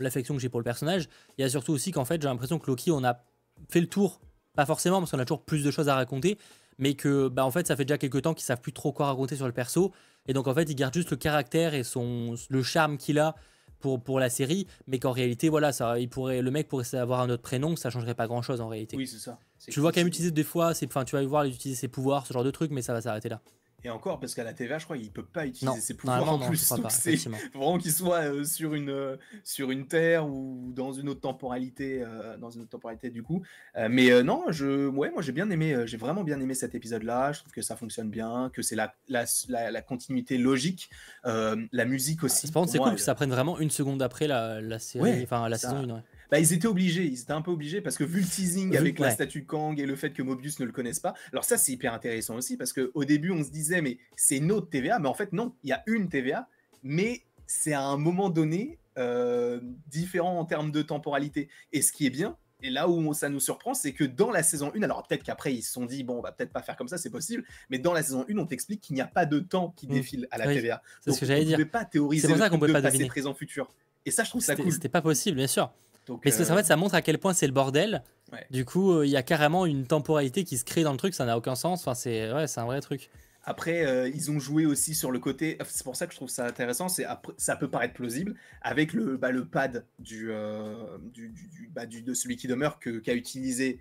[0.00, 2.58] l'affection que j'ai pour le personnage, il y a surtout aussi qu'en fait, j'ai l'impression
[2.58, 3.22] que Loki, on a
[3.70, 4.20] fait le tour,
[4.54, 6.38] pas forcément parce qu'on a toujours plus de choses à raconter,
[6.78, 9.06] mais que bah, en fait ça fait déjà quelques temps qu'ils savent plus trop quoi
[9.06, 9.92] raconter sur le perso
[10.26, 13.36] et donc en fait ils gardent juste le caractère et son le charme qu'il a
[13.78, 17.20] pour, pour la série mais qu'en réalité voilà ça il pourrait le mec pourrait avoir
[17.20, 19.38] un autre prénom ça changerait pas grand chose en réalité oui c'est ça
[19.72, 22.32] Tu vois quand même utiliser des fois, enfin, tu vas voir utiliser ses pouvoirs, ce
[22.32, 23.40] genre de truc, mais ça va s'arrêter là.
[23.86, 26.38] Et encore, parce qu'à la TVA, je crois qu'il peut pas utiliser ses pouvoirs en
[26.38, 26.70] plus.
[26.70, 27.16] Donc c'est
[27.54, 32.02] vraiment qu'il soit euh, sur, une, euh, sur une terre ou dans une autre temporalité,
[32.02, 33.42] euh, dans une autre temporalité du coup.
[33.90, 37.32] mais non, je, ouais, moi j'ai bien aimé, j'ai vraiment bien aimé cet épisode-là.
[37.32, 40.88] Je trouve que ça fonctionne bien, que c'est la, la, la, continuité logique,
[41.24, 42.46] la musique aussi.
[42.46, 45.86] c'est cool que ça prenne vraiment une seconde après la, la série, enfin la saison
[45.90, 46.02] 1.
[46.34, 48.98] Bah, ils étaient obligés, ils étaient un peu obligés parce que vu le teasing avec
[48.98, 51.70] la statue Kang et le fait que Mobius ne le connaisse pas, alors ça c'est
[51.70, 55.06] hyper intéressant aussi parce qu'au début on se disait mais c'est une autre TVA, mais
[55.06, 56.48] en fait non, il y a une TVA,
[56.82, 61.48] mais c'est à un moment donné euh, différent en termes de temporalité.
[61.72, 64.42] Et ce qui est bien, et là où ça nous surprend, c'est que dans la
[64.42, 66.74] saison 1, alors peut-être qu'après ils se sont dit, bon, on va peut-être pas faire
[66.74, 69.24] comme ça, c'est possible, mais dans la saison 1, on t'explique qu'il n'y a pas
[69.24, 69.92] de temps qui mmh.
[69.92, 70.82] défile à la TVA.
[71.00, 71.58] C'est ce que j'allais dire.
[71.58, 73.72] On ne pas théoriser pour ça qu'on peut pas passer présent futur.
[74.04, 74.72] Et ça, je trouve ça cool.
[74.72, 75.70] C'était pas possible, bien sûr
[76.08, 78.02] mais en fait, ça montre à quel point c'est le bordel.
[78.50, 81.14] Du coup, euh, il y a carrément une temporalité qui se crée dans le truc,
[81.14, 81.80] ça n'a aucun sens.
[81.80, 83.10] Enfin, c'est ouais, un vrai truc.
[83.44, 85.58] Après, euh, ils ont joué aussi sur le côté.
[85.68, 86.88] C'est pour ça que je trouve ça intéressant.
[86.88, 91.32] C'est ça peut paraître plausible avec le, bah, le pad du, euh, du,
[91.72, 93.80] bah, du, de celui qui demeure que qu'a utilisé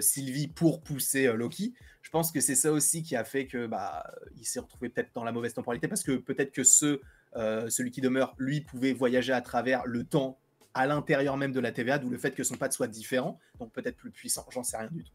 [0.00, 1.74] Sylvie pour pousser Loki.
[2.02, 5.10] Je pense que c'est ça aussi qui a fait que bah il s'est retrouvé peut-être
[5.12, 7.00] dans la mauvaise temporalité parce que peut-être que ce
[7.34, 10.38] celui qui demeure lui pouvait voyager à travers le temps
[10.76, 13.72] à l'intérieur même de la TVA, d'où le fait que son pad soit différent, donc
[13.72, 15.12] peut-être plus puissant, j'en sais rien du tout.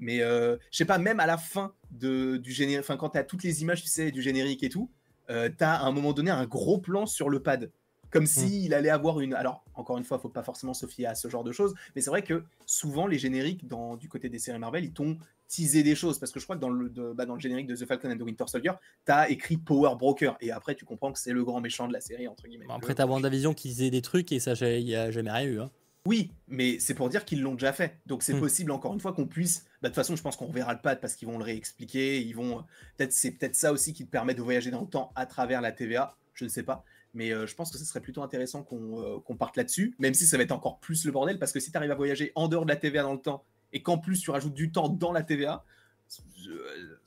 [0.00, 3.24] Mais euh, je sais pas, même à la fin du générique, enfin quand tu as
[3.24, 4.90] toutes les images, du générique et tout,
[5.30, 7.70] euh, tu as à un moment donné un gros plan sur le pad.
[8.14, 8.74] Comme s'il hmm.
[8.74, 9.34] allait avoir une.
[9.34, 12.00] Alors, encore une fois, faut pas forcément se fier à ce genre de choses, mais
[12.00, 15.82] c'est vrai que souvent les génériques dans, du côté des séries Marvel, ils t'ont teaser
[15.82, 17.86] des choses parce que je crois que dans le, bah, dans le générique de The
[17.86, 18.70] Falcon and the Winter Soldier,
[19.04, 21.92] tu as écrit Power Broker et après tu comprends que c'est le grand méchant de
[21.92, 22.66] la série entre guillemets.
[22.70, 25.60] après t'as WandaVision qui disait des trucs et ça il y a jamais rien eu.
[25.60, 25.70] Hein.
[26.06, 27.98] Oui, mais c'est pour dire qu'ils l'ont déjà fait.
[28.04, 28.40] Donc c'est hmm.
[28.40, 29.64] possible encore une fois qu'on puisse.
[29.80, 32.20] Bah, de toute façon, je pense qu'on reverra le pad parce qu'ils vont le réexpliquer.
[32.20, 32.62] Ils vont
[32.96, 35.62] peut-être c'est peut-être ça aussi qui te permet de voyager dans le temps à travers
[35.62, 36.16] la TVA.
[36.34, 36.84] Je ne sais pas.
[37.14, 40.26] Mais euh, je pense que ce serait plutôt intéressant qu'on euh, parte là-dessus, même si
[40.26, 42.48] ça va être encore plus le bordel, parce que si tu arrives à voyager en
[42.48, 45.12] dehors de la TVA dans le temps, et qu'en plus tu rajoutes du temps dans
[45.12, 45.64] la TVA,
[46.08, 46.22] ça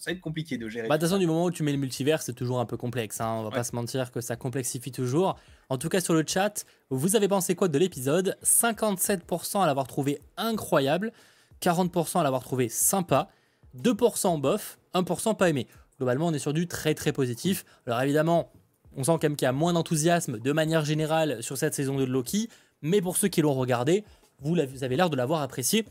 [0.07, 0.87] va être compliqué de gérer.
[0.87, 2.77] Bah, de toute façon, du moment où tu mets le multivers, c'est toujours un peu
[2.77, 3.21] complexe.
[3.21, 3.37] Hein.
[3.39, 5.37] On va pas se mentir que ça complexifie toujours.
[5.69, 8.37] En tout cas, sur le chat, vous avez pensé quoi de l'épisode?
[8.43, 11.11] 57% à l'avoir trouvé incroyable,
[11.61, 13.29] 40% à l'avoir trouvé sympa,
[13.77, 15.67] 2% bof, 1% pas aimé.
[15.97, 17.65] Globalement, on est sur du très très positif.
[17.85, 18.51] Alors évidemment,
[18.95, 21.97] on sent quand même qu'il y a moins d'enthousiasme de manière générale sur cette saison
[21.97, 22.49] de Loki,
[22.81, 24.03] mais pour ceux qui l'ont regardé,
[24.39, 25.85] vous avez l'air de l'avoir apprécié.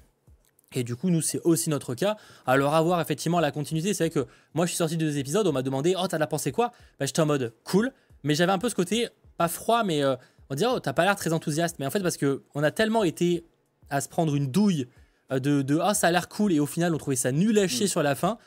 [0.74, 2.16] Et du coup, nous, c'est aussi notre cas.
[2.46, 5.46] Alors, avoir effectivement la continuité, c'est vrai que moi, je suis sorti de deux épisodes,
[5.46, 6.72] on m'a demandé Oh, t'as la pensé quoi?
[6.98, 7.92] Bah, J'étais en mode cool,
[8.24, 10.16] mais j'avais un peu ce côté, pas froid, mais euh,
[10.50, 11.76] on dirait Oh, t'as pas l'air très enthousiaste.
[11.78, 13.44] Mais en fait, parce que on a tellement été
[13.90, 14.86] à se prendre une douille
[15.32, 17.58] euh, de, de Ah, ça a l'air cool, et au final, on trouvait ça nul
[17.58, 17.90] à chier mm.
[17.90, 18.38] sur la fin,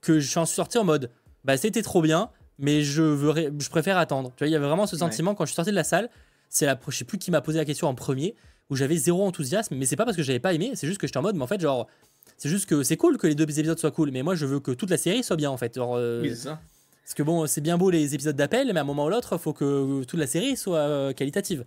[0.00, 1.10] que je suis sorti en mode
[1.44, 4.32] Bah, c'était trop bien, mais je, veux je préfère attendre.
[4.36, 6.08] Tu vois, il y avait vraiment ce sentiment quand je suis sorti de la salle.
[6.48, 8.34] C'est la, je sais plus qui m'a posé la question en premier
[8.70, 11.06] où j'avais zéro enthousiasme, mais c'est pas parce que j'avais pas aimé, c'est juste que
[11.06, 11.86] j'étais en mode, mais en fait, genre,
[12.38, 14.60] c'est juste que c'est cool que les deux épisodes soient cool, mais moi je veux
[14.60, 15.74] que toute la série soit bien en fait.
[15.74, 16.60] Genre, euh, oui, c'est ça.
[17.04, 19.34] Parce que bon, c'est bien beau les épisodes d'appel, mais à un moment ou l'autre,
[19.34, 21.64] il faut que toute la série soit euh, qualitative.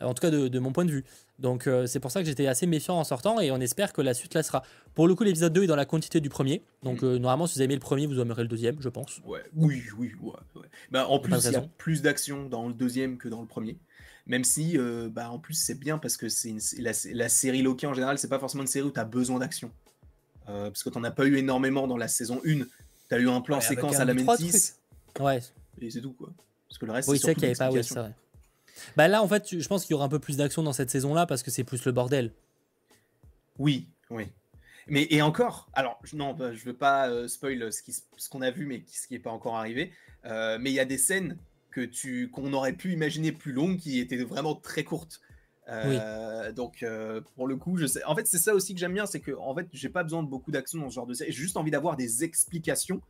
[0.00, 1.04] En tout cas, de, mon point de vue.
[1.38, 4.00] Donc, euh, c'est pour ça que j'étais assez méfiant en sortant et on espère que
[4.00, 4.62] la suite la sera.
[4.94, 6.62] Pour le coup, l'épisode 2 est dans la quantité du premier.
[6.82, 7.16] Donc, mm.
[7.16, 9.20] normalement, si vous avez aimé le premier, vous aimerez le deuxième, je pense.
[9.26, 10.62] Ouais, oui, oui, ouais.
[10.90, 13.76] Bah, en plus, il y a plus d'action dans le deuxième que dans le premier.
[14.28, 17.86] Même si, euh, bah, en plus, c'est bien parce que c'est la, la, série Loki
[17.86, 19.70] en général, c'est pas forcément une série où tu as besoin d'action.
[20.48, 22.58] Euh, parce que t'en as pas eu énormément dans la saison 1.
[22.58, 22.64] Tu
[23.10, 24.72] as eu un plan séquence à la Mentis.
[25.18, 25.40] Ouais.
[25.80, 26.30] Et c'est tout, quoi.
[26.68, 28.14] Parce que le reste, oui, c'est qu'il n'y avait pas, oui, c'est vrai.
[28.96, 30.90] Bah là, en fait, je pense qu'il y aura un peu plus d'action dans cette
[30.90, 32.32] saison-là parce que c'est plus le bordel.
[33.58, 34.24] Oui, oui.
[34.86, 38.66] Mais et encore, alors non, bah, je veux pas euh, spoil ce qu'on a vu,
[38.66, 39.92] mais ce qui n'est pas encore arrivé.
[40.24, 41.36] mais il y a des scènes
[41.70, 45.20] que tu qu'on aurait pu imaginer plus longue qui était vraiment très courte.
[45.68, 48.02] Euh, donc euh, pour le coup, je sais.
[48.04, 50.22] En fait, c'est ça aussi que j'aime bien, c'est que en fait, j'ai pas besoin
[50.22, 51.30] de beaucoup d'action dans ce genre de série.
[51.30, 53.00] J'ai juste envie d'avoir des explications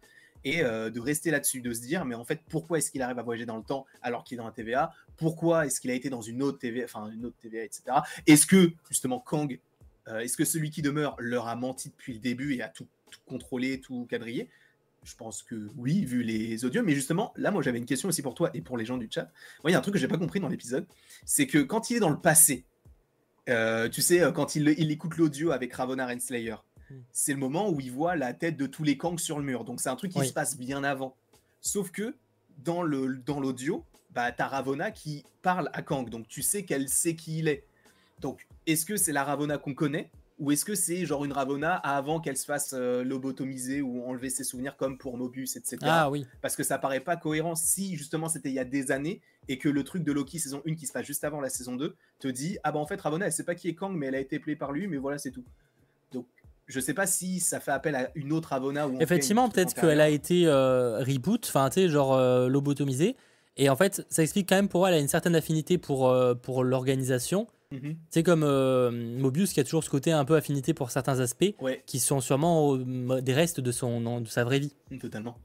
[0.45, 3.19] et euh, de rester là-dessus, de se dire, mais en fait, pourquoi est-ce qu'il arrive
[3.19, 5.95] à voyager dans le temps alors qu'il est dans la TVA Pourquoi est-ce qu'il a
[5.95, 7.83] été dans une autre TVA, enfin une autre TVA, etc.
[8.27, 9.59] Est-ce que justement Kang,
[10.07, 12.87] est-ce que celui qui demeure leur a menti depuis le début et a tout,
[13.27, 14.49] contrôlé, tout quadrillé?
[15.05, 16.83] Je pense que oui, vu les audios.
[16.83, 19.09] Mais justement, là, moi, j'avais une question aussi pour toi et pour les gens du
[19.11, 19.31] chat.
[19.63, 20.87] Moi, il un truc que j'ai pas compris dans l'épisode,
[21.25, 22.65] c'est que quand il est dans le passé,
[23.49, 26.57] euh, tu sais, quand il, écoute l'audio avec Ravonna Renslayer.
[27.13, 29.65] C'est le moment où il voit la tête de tous les Kangs sur le mur.
[29.65, 31.15] Donc, c'est un truc qui se passe bien avant.
[31.61, 32.15] Sauf que
[32.59, 36.09] dans le dans l'audio, bah, t'as Ravonna qui parle à Kang.
[36.09, 37.65] Donc, tu sais qu'elle sait qui il est.
[38.21, 40.11] Donc, est-ce que c'est la Ravonna qu'on connaît?
[40.39, 44.31] Ou est-ce que c'est genre une Ravonna avant qu'elle se fasse euh, lobotomiser ou enlever
[44.31, 45.79] ses souvenirs comme pour Mobius, etc.
[45.83, 46.27] Ah oui.
[46.41, 49.59] Parce que ça paraît pas cohérent si justement c'était il y a des années et
[49.59, 51.97] que le truc de Loki saison 1 qui se passe juste avant la saison 2
[52.21, 54.15] te dit ah bah en fait Ravonna elle sait pas qui est Kang mais elle
[54.15, 55.45] a été appelée par lui mais voilà c'est tout.
[56.69, 60.01] Je sais pas si ça fait appel à une autre Ravonna ou Effectivement peut-être qu'elle
[60.01, 63.17] a été euh, reboot, enfin tu sais genre euh, lobotomisée
[63.57, 66.15] et en fait ça explique quand même pour elle elle a une certaine affinité pour,
[66.43, 67.97] pour l'organisation Mhm.
[68.11, 71.55] C'est comme euh, Mobius qui a toujours ce côté un peu affinité pour certains aspects
[71.87, 74.75] qui sont sûrement des restes de, son, de sa vraie vie.
[74.91, 75.39] Mm, totalement.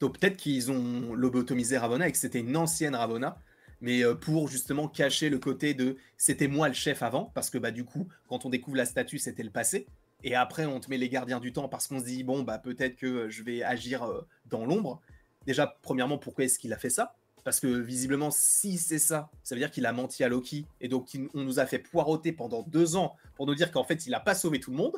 [0.00, 3.38] Donc peut-être qu'ils ont lobotomisé Ravonna et que c'était une ancienne Ravonna,
[3.80, 7.58] mais euh, pour justement cacher le côté de c'était moi le chef avant, parce que
[7.58, 9.86] bah du coup, quand on découvre la statue, c'était le passé.
[10.22, 12.58] Et après, on te met les gardiens du temps parce qu'on se dit, bon, bah
[12.58, 15.00] peut-être que je vais agir euh, dans l'ombre.
[15.46, 17.14] Déjà, premièrement, pourquoi est-ce qu'il a fait ça?
[17.44, 20.66] Parce que visiblement, si c'est ça, ça veut dire qu'il a menti à Loki.
[20.80, 24.06] Et donc, on nous a fait poireauter pendant deux ans pour nous dire qu'en fait,
[24.06, 24.96] il n'a pas sauvé tout le monde.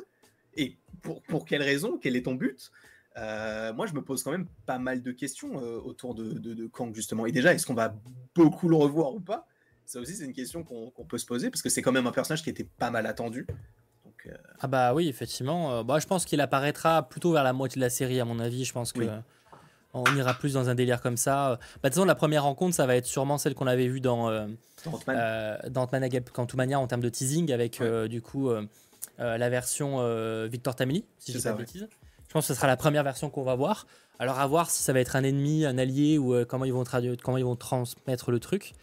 [0.55, 1.99] Et pour, pour quelle raison?
[2.01, 2.71] Quel est ton but?
[3.17, 6.67] Euh, Moi, je me pose quand même pas mal de questions euh, autour de, de,
[6.67, 7.27] Kang, justement.
[7.27, 7.95] Et déjà, est-ce qu'on va
[8.33, 9.47] beaucoup le revoir ou pas?
[9.85, 12.11] Ça aussi, c'est une question qu'on peut se poser, parce que c'est quand même un
[12.11, 13.45] personnage qui était pas mal attendu.
[14.27, 15.83] Euh, ah bah oui, effectivement.
[15.83, 18.65] Bah, je pense qu'il apparaîtra plutôt vers la moitié de la série, à mon avis.
[18.65, 19.01] Je pense que
[19.93, 21.49] on ira plus dans un délire comme ça.
[21.49, 24.01] Bah, de toute façon, la première rencontre, ça va être sûrement celle qu'on avait vue
[24.01, 24.47] dans, euh,
[25.07, 28.51] euh, dans Ant-Man en termes de teasing, avec euh, du coup
[29.17, 29.97] la version
[30.47, 31.87] Victor Tamini, si je ne pas bêtise.
[32.27, 33.87] Je pense que ce sera la première version qu'on va voir.
[34.19, 36.83] Alors à voir si ça va être un ennemi, un allié, ou comment, ils vont
[37.23, 38.73] comment ils vont transmettre le truc.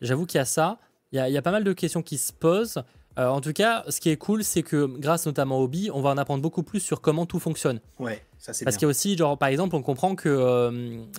[0.00, 0.78] J'avoue qu'il y a ça.
[1.10, 2.84] Il y, y, a pas mal de questions qui se posent.
[3.26, 6.10] En tout cas, ce qui est cool, c'est que grâce notamment au Bi, on va
[6.10, 7.80] en apprendre beaucoup plus sur comment tout fonctionne.
[7.98, 8.22] Ouais.
[8.44, 10.70] Parce qu'il y a aussi, genre, par exemple, on comprend que euh,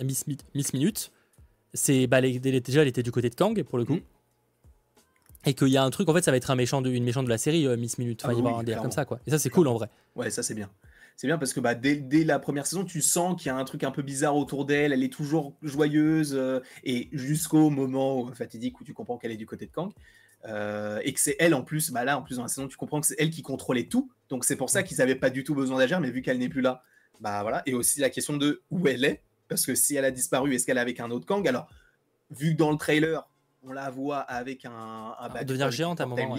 [0.04, 0.26] Miss,
[0.56, 1.12] Miss, Minute,
[1.74, 3.96] c'est bah, déjà, elle était du côté de Kang, pour le coup.
[3.96, 4.02] Mm.
[5.46, 7.04] Et qu'il y a un truc, en fait, ça va être un méchant de, une
[7.04, 8.24] méchante de la série, euh, Miss Minute.
[8.24, 9.20] Enfin, ah il va y avoir un délire comme ça, quoi.
[9.28, 9.90] Et ça, c'est cool, en vrai.
[10.16, 10.70] Ouais, ça, c'est bien.
[11.16, 13.58] C'est bien parce que bah, dès, dès, la première saison, tu sens qu'il y a
[13.58, 14.94] un truc un peu bizarre autour d'elle.
[14.94, 16.34] Elle est toujours joyeuse.
[16.34, 19.92] Euh, et jusqu'au moment fatidique où tu comprends qu'elle est du côté de Kang.
[20.46, 23.02] Et que c'est elle en plus, bah là en plus dans la saison, tu comprends
[23.02, 24.12] que c'est elle qui contrôlait tout.
[24.30, 26.50] Donc c'est pour ça qu'ils n'avaient pas du tout besoin d'agir, mais vu qu'elle n'est
[26.50, 26.84] plus là,
[27.20, 27.62] bah voilà.
[27.66, 30.66] Et aussi la question de où elle est, parce que si elle a disparu, est-ce
[30.66, 31.46] qu'elle est avec un autre Kang?
[31.48, 31.70] Alors,
[32.30, 33.28] vu que dans le trailer,
[33.64, 36.38] on la voit avec un, un ah, devenir géante à un moment.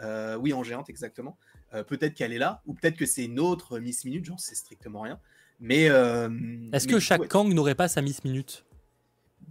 [0.00, 1.38] Euh, oui, en géante, exactement.
[1.74, 4.54] Euh, peut-être qu'elle est là, ou peut-être que c'est une autre Miss Minute, j'en sais
[4.54, 5.20] strictement rien.
[5.60, 6.30] Mais euh,
[6.72, 8.64] est-ce que chaque Kang n'aurait pas sa Miss Minute?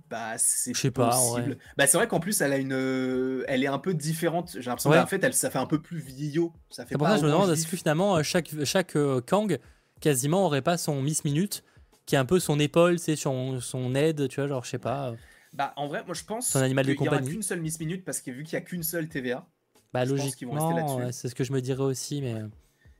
[0.10, 1.56] Bah, c'est possible.
[1.56, 4.52] Pas, bah, c'est vrai qu'en plus, elle a une, elle est un peu différente.
[4.60, 6.54] J'ai l'impression qu'en fait, elle, ça fait un peu plus vieillot.
[6.70, 9.60] Ça fait pour ça que je me demande est-ce que finalement chaque chaque Kang
[10.00, 11.64] quasiment aurait pas son Miss Minute,
[12.06, 14.78] qui est un peu son épaule, c'est son, son aide, tu vois, genre, je sais
[14.78, 15.14] pas.
[15.54, 18.32] Bah, en vrai, moi, je pense qu'il n'y aura qu'une seule Miss Minute, parce que
[18.32, 19.48] vu qu'il n'y a qu'une seule TVA,
[19.94, 22.36] bah, logiquement, c'est ce que je me dirais aussi, mais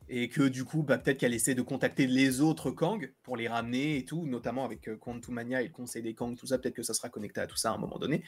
[0.10, 3.48] et que du coup, bah, peut-être qu'elle essaie de contacter les autres Kang pour les
[3.48, 6.76] ramener et tout, notamment avec euh, Quantumania et le Conseil des Kang, tout ça, peut-être
[6.76, 8.24] que ça sera connecté à tout ça à un moment donné.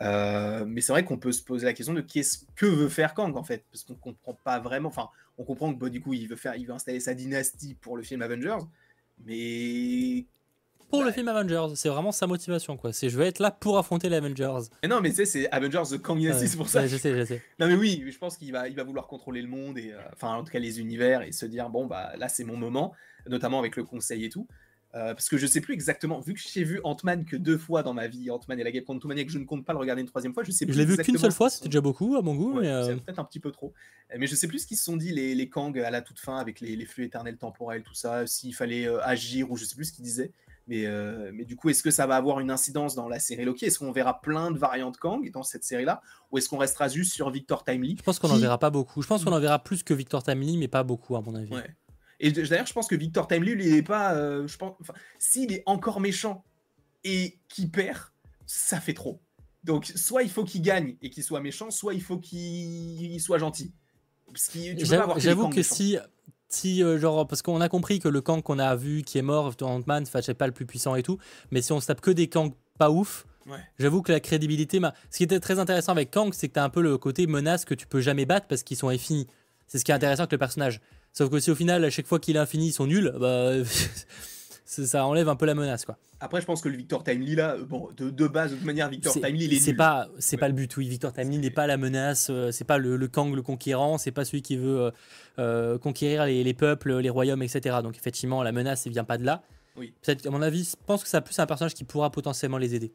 [0.00, 3.14] Euh, mais c'est vrai qu'on peut se poser la question de qu'est-ce que veut faire
[3.14, 4.88] Kang en fait, parce qu'on comprend pas vraiment.
[4.88, 7.74] Enfin, on comprend que bah, du coup, il veut faire, il veut installer sa dynastie
[7.74, 8.64] pour le film Avengers,
[9.26, 10.26] mais
[10.90, 11.74] pour le film Avengers.
[11.74, 12.92] C'est vraiment sa motivation, quoi.
[12.92, 14.68] C'est je vais être là pour affronter les Avengers.
[14.82, 16.86] Et non, mais tu sais, c'est Avengers The Kang c'est pour ça.
[16.86, 17.42] je sais, je sais.
[17.58, 19.98] Non, mais oui, je pense qu'il va, il va vouloir contrôler le monde et, euh,
[20.12, 22.94] enfin, en tout cas, les univers et se dire, bon, bah là, c'est mon moment,
[23.28, 24.46] notamment avec le conseil et tout.
[24.94, 27.82] Euh, parce que je sais plus exactement, vu que j'ai vu Ant-Man que deux fois
[27.82, 30.00] dans ma vie, Ant-Man et la Guêpe Quantumania, que je ne compte pas le regarder
[30.00, 30.72] une troisième fois, je sais plus.
[30.72, 32.54] Je l'ai vu qu'une seule fois, c'était déjà beaucoup à mon goût.
[32.54, 33.74] mais C'est euh, peut-être un petit peu trop.
[34.16, 36.18] Mais je sais plus ce qu'ils se sont dit, les, les Kang à la toute
[36.18, 39.76] fin, avec les, les flux éternels temporels, tout ça, s'il fallait agir ou je sais
[39.76, 40.32] plus ce qu'ils disaient.
[40.68, 43.46] Mais, euh, mais du coup, est-ce que ça va avoir une incidence dans la série
[43.46, 43.66] Loki?
[43.66, 46.02] Est-ce qu'on verra plein de variantes Kang dans cette série-là?
[46.30, 49.00] Ou est-ce qu'on restera juste sur Victor Timely Je pense qu'on n'en verra pas beaucoup.
[49.00, 51.50] Je pense qu'on en verra plus que Victor Timely, mais pas beaucoup, à mon avis.
[51.52, 51.74] Ouais.
[52.20, 54.14] Et d'ailleurs, je pense que Victor Timely, il n'est pas.
[54.14, 54.74] Euh, je pense,
[55.18, 56.44] s'il est encore méchant
[57.02, 57.98] et qu'il perd,
[58.44, 59.22] ça fait trop.
[59.64, 63.38] Donc, soit il faut qu'il gagne et qu'il soit méchant, soit il faut qu'il soit
[63.38, 63.72] gentil.
[64.34, 65.96] J'avoue que si
[66.48, 69.22] si euh, genre parce qu'on a compris que le Kang qu'on a vu qui est
[69.22, 71.18] mort Ant-Man c'est pas le plus puissant et tout
[71.50, 73.26] mais si on se tape que des Kang pas ouf
[73.78, 74.80] j'avoue que la crédibilité
[75.10, 77.26] ce qui était très intéressant avec Kang c'est que tu as un peu le côté
[77.26, 79.26] menace que tu peux jamais battre parce qu'ils sont infinis.
[79.66, 80.80] C'est ce qui est intéressant avec le personnage.
[81.12, 83.52] Sauf que si au final à chaque fois qu'il est infini ils sont nuls bah
[84.68, 85.98] ça enlève un peu la menace quoi.
[86.20, 88.64] Après, je pense que le Victor Timely là, euh, bon, de, de base, de toute
[88.64, 90.76] manière, Victor Timely, il est, C'est pas, c'est pas le but.
[90.76, 92.28] Oui, Victor Timely n'est pas la menace.
[92.28, 93.98] Euh, c'est pas le, le, Kang le conquérant.
[93.98, 94.90] C'est pas celui qui veut
[95.38, 97.76] euh, conquérir les, les, peuples, les royaumes, etc.
[97.84, 99.42] Donc effectivement, la menace, elle vient pas de là.
[99.76, 99.94] Oui.
[100.02, 102.74] Peut-être, à mon avis, je pense que c'est plus un personnage qui pourra potentiellement les
[102.74, 102.92] aider.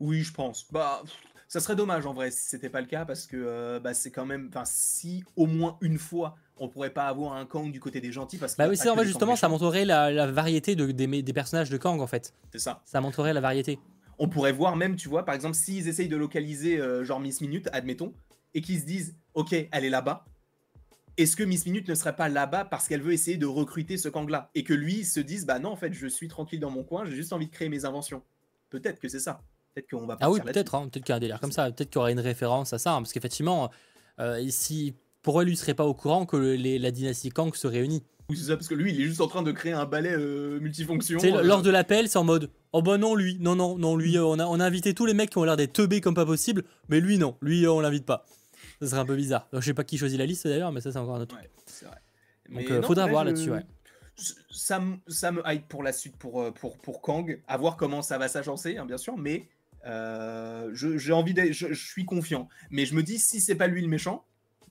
[0.00, 0.66] Oui, je pense.
[0.72, 1.02] Bah,
[1.48, 4.10] Ça serait dommage en vrai si c'était pas le cas parce que euh, bah, c'est
[4.10, 4.48] quand même.
[4.48, 8.12] Enfin, si au moins une fois on pourrait pas avoir un Kang du côté des
[8.12, 8.58] gentils parce que.
[8.58, 12.00] Bah oui, c'est en fait justement ça montrerait la, variété de, des, personnages de Kang
[12.00, 12.32] en fait.
[12.52, 12.82] C'est ça.
[12.84, 13.78] Ça montrerait la variété.
[14.18, 17.42] On pourrait voir même, tu vois, par exemple, s'ils essayent de localiser euh, genre Miss
[17.42, 18.14] Minute, admettons,
[18.54, 20.24] et qu'ils se disent, ok, elle est là-bas.
[21.18, 24.08] Est-ce que Miss Minute ne serait pas là-bas parce qu'elle veut essayer de recruter ce
[24.08, 24.50] Kang-là?
[24.54, 27.04] Et que lui se dise, bah non, en fait, je suis tranquille dans mon coin,
[27.04, 28.22] j'ai juste envie de créer mes inventions.
[28.70, 29.42] Peut-être que c'est ça.
[29.74, 31.70] Peut-être qu'on va Ah oui, peut-être, hein, peut-être qu'il y a un délire comme ça,
[31.70, 33.70] peut-être qu'il y aurait une référence à ça, hein, parce qu'effectivement,
[34.20, 34.94] euh, si
[35.26, 38.04] pour lui, il serait pas au courant que la dynastie Kang se réunit.
[38.30, 40.12] Oui, c'est ça, parce que lui, il est juste en train de créer un balai
[40.12, 41.18] euh, multifonction.
[41.20, 41.42] Euh.
[41.42, 44.38] Lors de l'appel, c'est en mode Oh bah non, lui, non, non, non, lui, on,
[44.38, 46.62] a, on a invité tous les mecs qui ont l'air d'être teubés comme pas possible,
[46.88, 48.24] mais lui, non, lui, on l'invite pas.
[48.80, 49.48] Ça serait un peu bizarre.
[49.52, 51.50] je sais pas qui choisit la liste d'ailleurs, mais ça, c'est encore un autre truc.
[51.82, 52.70] Vrai.
[52.70, 53.64] Donc, faudra voir là-dessus, ouais
[54.48, 58.16] ça, ça me hype pour la suite pour, pour, pour Kang, à voir comment ça
[58.16, 59.46] va s'agencer, hein, bien sûr, mais
[59.86, 62.48] euh, j'ai envie d'être, je, suis confiant.
[62.70, 64.24] Mais je me dis, si c'est pas lui le méchant,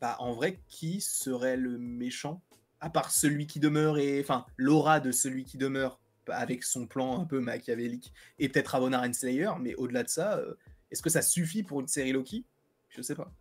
[0.06, 2.44] bah en vrai, qui serait le méchant?
[2.80, 7.20] À part celui qui demeure et enfin l'aura de celui qui demeure avec son plan
[7.20, 10.54] un peu machiavélique et peut-être Avonar Renslayer, mais au-delà de ça, euh,
[10.92, 12.46] est-ce que ça suffit pour une série Loki?
[12.90, 13.32] Je sais pas.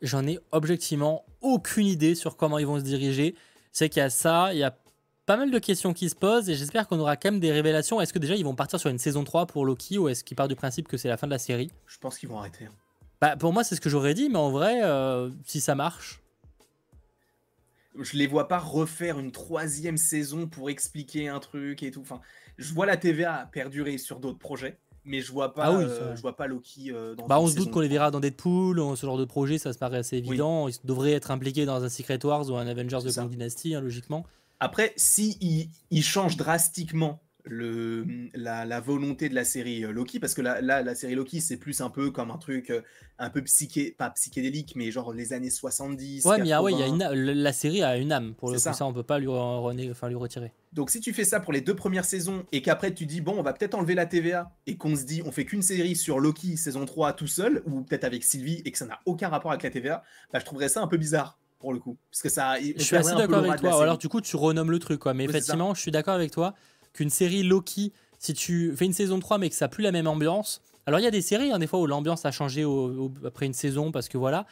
[0.00, 3.34] J'en ai objectivement aucune idée sur comment ils vont se diriger.
[3.70, 4.74] C'est qu'il y a ça, il y a
[5.26, 8.00] pas mal de questions qui se posent et j'espère qu'on aura quand même des révélations.
[8.00, 10.36] Est-ce que déjà ils vont partir sur une saison 3 pour Loki ou est-ce qu'ils
[10.36, 11.70] partent du principe que c'est la fin de la série?
[11.86, 12.64] Je pense qu'ils vont arrêter.
[12.64, 12.83] Hein.
[13.24, 16.20] Bah, pour moi, c'est ce que j'aurais dit, mais en vrai, euh, si ça marche.
[17.98, 22.02] Je les vois pas refaire une troisième saison pour expliquer un truc et tout.
[22.02, 22.20] Enfin,
[22.58, 26.20] je vois la TVA perdurer sur d'autres projets, mais je vois pas, ah euh, je
[26.20, 27.26] vois pas Loki euh, dans.
[27.26, 29.78] Bah, on se doute qu'on les verra dans Deadpool, ce genre de projet, ça se
[29.78, 30.68] paraît assez évident.
[30.68, 33.80] Ils devraient être impliqués dans un Secret Wars ou un Avengers de Kang Dynasty, hein,
[33.80, 34.26] logiquement.
[34.60, 40.42] Après, si il, change drastiquement le, la, volonté de la série euh, Loki, parce que
[40.42, 42.80] là, la série Loki, c'est plus un peu comme un truc euh,
[43.18, 46.24] un peu psyché, pas psychédélique, mais genre les années 70.
[46.24, 48.34] Ouais, mais ah ouais, y a une, la série a une âme.
[48.34, 48.86] Pour le coup, ça.
[48.86, 50.52] on peut pas lui, enfin, lui retirer.
[50.72, 53.34] Donc si tu fais ça pour les deux premières saisons et qu'après tu dis, bon,
[53.38, 56.18] on va peut-être enlever la TVA et qu'on se dit, on fait qu'une série sur
[56.18, 59.52] Loki saison 3 tout seul, ou peut-être avec Sylvie et que ça n'a aucun rapport
[59.52, 61.96] avec la TVA, bah, je trouverais ça un peu bizarre pour le coup.
[62.10, 63.82] Parce que ça, je suis assez d'accord avec toi.
[63.82, 65.14] Alors du coup, tu renommes le truc, quoi.
[65.14, 66.54] Mais effectivement, je suis d'accord avec toi
[66.94, 69.92] qu'une série Loki, si tu fais une saison 3 mais que ça n'a plus la
[69.92, 70.62] même ambiance.
[70.86, 72.64] Alors il y a des séries, hein, des fois où l'ambiance a changé
[73.26, 74.46] après une saison parce que voilà,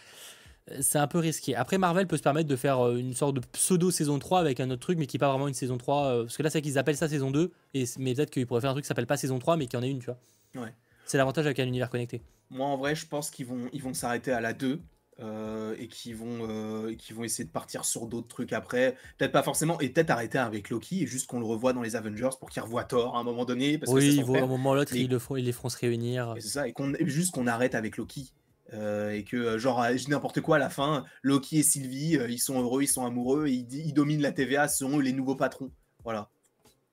[0.81, 1.55] c'est un peu risqué.
[1.55, 4.61] Après, Marvel peut se permettre de faire euh, une sorte de pseudo saison 3 avec
[4.61, 6.05] un autre truc, mais qui n'est pas vraiment une saison 3.
[6.05, 8.61] Euh, parce que là, c'est qu'ils appellent ça saison 2, et, mais peut-être qu'ils pourraient
[8.61, 10.19] faire un truc qui s'appelle pas saison 3, mais qui en est une, tu vois.
[10.55, 10.73] Ouais.
[11.05, 12.23] C'est l'avantage avec un univers connecté.
[12.51, 14.81] Moi, en vrai, je pense qu'ils vont, ils vont s'arrêter à la 2.
[15.21, 18.97] Euh, et qui vont, euh, qui vont essayer de partir sur d'autres trucs après.
[19.19, 21.97] Peut-être pas forcément, et peut-être arrêter avec Loki et juste qu'on le revoit dans les
[21.97, 23.77] Avengers pour qu'il revoie Thor à un moment donné.
[23.77, 26.35] Parce oui, que à un moment l'autre, ils, le font, ils les feront se réunir.
[26.41, 28.33] C'est ça, et qu'on, juste qu'on arrête avec Loki.
[28.73, 32.83] Euh, et que, genre, n'importe quoi à la fin, Loki et Sylvie, ils sont heureux,
[32.83, 35.71] ils sont amoureux, et ils, dominent la TVA, ce sont les nouveaux patrons.
[36.05, 36.31] Voilà.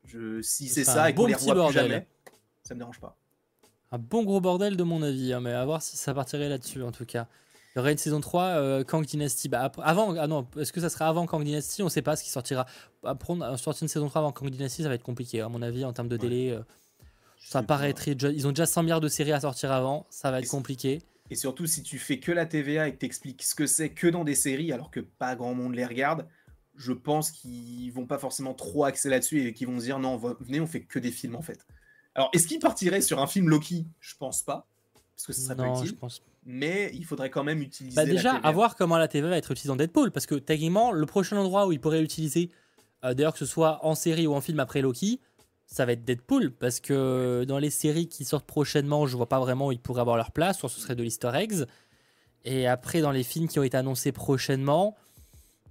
[0.04, 2.06] Je, si c'est ça et qu'on les revoit plus jamais,
[2.64, 3.16] ça me dérange pas.
[3.92, 6.84] Un bon gros bordel de mon avis, hein, mais à voir si ça partirait là-dessus
[6.84, 7.28] en tout cas.
[7.86, 9.50] Il y une saison 3, euh, Kang Dynasty.
[9.50, 11.82] Bah, avant, ah non, est-ce que ça sera avant Kang Dynasty?
[11.82, 12.66] On ne sait pas ce qui sortira.
[13.04, 15.86] Après, sortir une saison 3 avant Kang Dynasty, ça va être compliqué, à mon avis,
[15.86, 16.52] en termes de délai.
[16.52, 16.60] Euh,
[17.40, 18.12] ça paraîtrait.
[18.12, 21.02] Ils ont déjà 100 milliards de séries à sortir avant, ça va être compliqué.
[21.32, 23.90] Et surtout, si tu fais que la TVA et que tu expliques ce que c'est
[23.90, 26.28] que dans des séries, alors que pas grand monde les regarde,
[26.76, 30.18] je pense qu'ils vont pas forcément trop axer là-dessus et qu'ils vont se dire non,
[30.18, 31.66] venez, on fait que des films en fait.
[32.16, 33.86] Alors, est-ce qu'ils partiraient sur un film Loki?
[34.00, 34.68] Je pense pas.
[35.16, 36.22] Parce que ce serait non, Je pense
[36.52, 37.96] mais il faudrait quand même utiliser.
[37.96, 40.92] Bah déjà, à voir comment la TV va être utilisée dans Deadpool, parce que techniquement,
[40.92, 42.50] le prochain endroit où il pourrait l'utiliser,
[43.06, 45.22] euh, d'ailleurs que ce soit en série ou en film après Loki,
[45.68, 49.40] ça va être Deadpool, parce que dans les séries qui sortent prochainement, je vois pas
[49.40, 51.66] vraiment où ils pourraient avoir leur place, soit ce serait de l'Easter eggs.
[52.46, 54.96] Et après, dans les films qui ont été annoncés prochainement,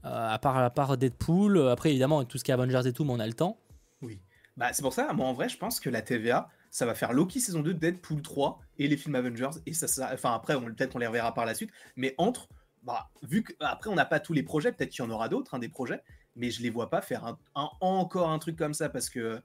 [0.04, 2.86] euh, à, part, à part Deadpool, euh, après évidemment, avec tout ce qui est Avengers
[2.86, 3.58] et tout, mais on a le temps.
[4.00, 4.20] Oui.
[4.56, 7.12] Bah, c'est pour ça, moi en vrai, je pense que la TVA, ça va faire
[7.12, 9.58] Loki saison 2, Deadpool 3 et les films Avengers.
[9.66, 11.70] Et ça, ça enfin après, peut-être qu'on les reverra par la suite.
[11.96, 12.48] Mais entre,
[12.82, 15.54] bah, vu qu'après on n'a pas tous les projets, peut-être qu'il y en aura d'autres,
[15.54, 16.02] hein, des projets,
[16.36, 19.40] mais je les vois pas faire encore un truc comme ça parce que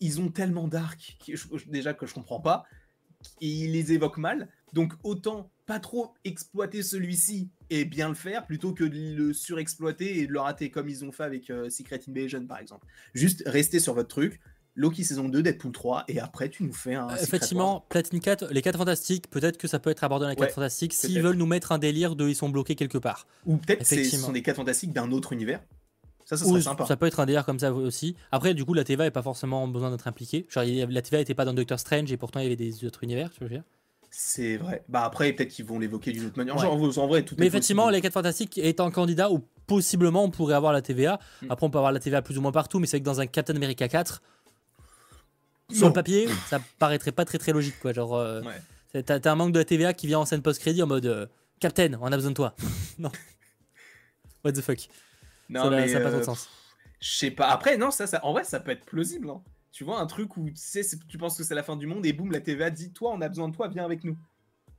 [0.00, 1.16] ils ont tellement dark
[1.68, 2.64] déjà que je comprends pas.
[3.40, 4.48] Et ils les évoquent mal.
[4.72, 10.20] Donc autant pas trop exploiter celui-ci et bien le faire plutôt que de le surexploiter
[10.20, 12.86] et de le rater comme ils ont fait avec euh, Secret Invasion par exemple.
[13.14, 14.40] Juste rester sur votre truc,
[14.76, 17.08] Loki saison 2, Deadpool 3, et après tu nous fais un.
[17.08, 20.36] Euh, effectivement, Platine 4, les 4 fantastiques, peut-être que ça peut être abordé dans les
[20.36, 23.26] 4 fantastiques s'ils veulent nous mettre un délire de ils sont bloqués quelque part.
[23.46, 25.60] Ou peut-être ce sont des 4 fantastiques d'un autre univers.
[26.26, 26.86] Ça, ça serait sympa.
[26.86, 28.16] Ça peut être un délire comme ça aussi.
[28.32, 30.44] Après, du coup, la TVA n'a pas forcément besoin d'être impliquée.
[30.48, 33.04] Genre, la TVA n'était pas dans Doctor Strange et pourtant il y avait des autres
[33.04, 33.62] univers, tu veux dire?
[34.10, 34.82] C'est vrai.
[34.88, 36.56] Bah après, peut-être qu'ils vont l'évoquer d'une autre manière.
[36.56, 40.72] en vrai, tout Mais effectivement, les 4 Fantastiques étant candidat ou possiblement on pourrait avoir
[40.72, 41.20] la TVA.
[41.42, 41.50] Hmm.
[41.50, 43.26] Après, on peut avoir la TVA plus ou moins partout, mais c'est que dans un
[43.26, 44.22] Captain America 4,
[45.72, 47.78] sur le papier, ça paraîtrait pas très très logique.
[47.80, 47.92] Quoi.
[47.92, 48.42] Genre, euh,
[49.04, 51.26] t'as, un manque de la TVA qui vient en scène post-crédit en mode euh,
[51.60, 52.54] Captain, on a besoin de toi.
[52.98, 53.10] non.
[54.44, 54.78] What the fuck.
[55.48, 56.48] Non, ça, n'a pas trop de euh, sens.
[57.00, 57.48] Je sais pas.
[57.48, 59.30] Après, non, ça, ça, en vrai, ça peut être plausible.
[59.30, 59.42] Hein.
[59.72, 62.06] Tu vois, un truc où tu sais, tu penses que c'est la fin du monde
[62.06, 64.16] et boum, la TVA dit Toi, on a besoin de toi, viens avec nous.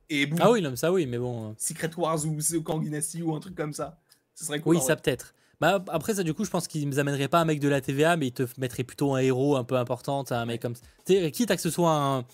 [0.08, 0.38] Et boum.
[0.42, 1.54] Ah oui, non, ça oui, mais bon.
[1.58, 4.00] Secret Wars ou Kanginassi ou un truc comme ça.
[4.34, 4.76] Ce serait cool.
[4.76, 5.34] Oui, ça peut-être.
[5.60, 7.80] Bah, après, ça, du coup, je pense qu'ils ne amèneraient pas un mec de la
[7.80, 10.82] TVA, mais ils te mettraient plutôt un héros un peu important, un mec comme ça.
[11.30, 12.24] Quitte à que ce soit un.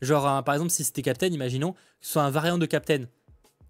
[0.00, 3.06] Genre, par exemple, si c'était Captain, imaginons, que ce soit un variant de Captain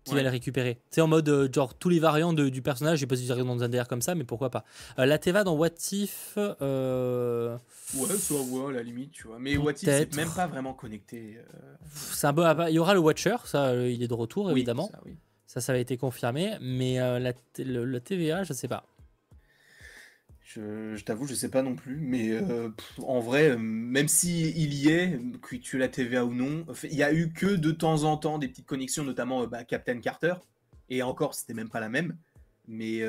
[0.05, 0.79] qui va les récupérer.
[0.91, 3.27] C'est en mode, euh, genre, tous les variants de, du personnage, je sais pas si
[3.27, 4.65] dans un DR comme ça, mais pourquoi pas.
[4.99, 6.35] Euh, la TVA dans What If.
[6.37, 7.57] Euh...
[7.97, 9.39] Ouais, soit ouais, à la limite, tu vois.
[9.39, 11.39] Mais What If, c'est même pas vraiment connecté.
[11.39, 11.75] Euh.
[11.95, 12.45] C'est un peu.
[12.69, 14.89] Il y aura le Watcher, ça, il est de retour, évidemment.
[14.91, 15.17] Ça, oui.
[15.47, 18.85] ça, ça, a été confirmé, mais la, le, TVA, je sais pas.
[20.55, 22.69] Je, t'avoue, je sais pas non plus, mais euh,
[23.03, 26.95] en vrai, euh, même si il y est, que tu la TVA ou non, il
[26.95, 30.01] y a eu que de temps en temps des petites connexions, notamment euh, bah, Captain
[30.01, 30.35] Carter,
[30.91, 32.17] et encore, c'était même pas la même.
[32.69, 33.03] Mais,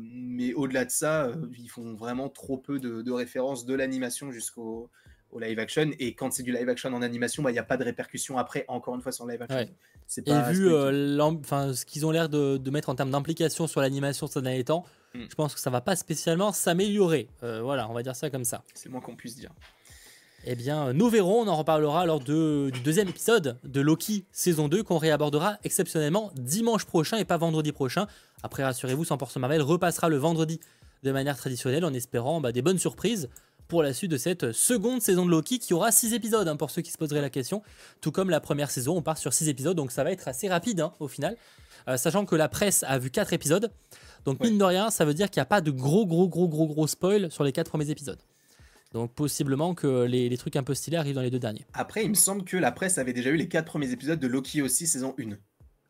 [0.00, 4.90] mais au-delà de ça, ils font vraiment trop peu de, références de l'animation jusqu'au
[5.38, 5.90] live action.
[5.98, 8.38] Et quand c'est du live action en animation, bah, il n'y a pas de répercussions
[8.38, 9.58] après, encore une fois, sur le live action.
[9.58, 14.40] et vu ce qu'ils ont l'air de, de, mettre en termes d'implication sur l'animation ces
[14.40, 15.24] derniers temps, Hmm.
[15.28, 17.28] Je pense que ça va pas spécialement s'améliorer.
[17.42, 18.62] Euh, voilà, on va dire ça comme ça.
[18.74, 19.50] C'est le moins qu'on puisse dire.
[20.46, 24.68] Eh bien, nous verrons, on en reparlera lors de, du deuxième épisode de Loki saison
[24.68, 28.06] 2 qu'on réabordera exceptionnellement dimanche prochain et pas vendredi prochain.
[28.42, 30.58] Après, rassurez-vous, 100% Marvel repassera le vendredi
[31.02, 33.28] de manière traditionnelle en espérant bah, des bonnes surprises
[33.68, 36.70] pour la suite de cette seconde saison de Loki qui aura 6 épisodes hein, pour
[36.70, 37.62] ceux qui se poseraient la question.
[38.00, 40.48] Tout comme la première saison, on part sur 6 épisodes donc ça va être assez
[40.48, 41.36] rapide hein, au final.
[41.88, 43.70] Euh, sachant que la presse a vu 4 épisodes.
[44.24, 46.48] Donc, mine de rien, ça veut dire qu'il n'y a pas de gros, gros, gros,
[46.48, 48.20] gros, gros spoil sur les quatre premiers épisodes.
[48.92, 51.64] Donc, possiblement que les, trucs un peu stylés arrivent dans les deux derniers.
[51.74, 54.26] Après, il me semble que la presse avait déjà eu les quatre premiers épisodes de
[54.26, 55.36] Loki aussi, saison 1.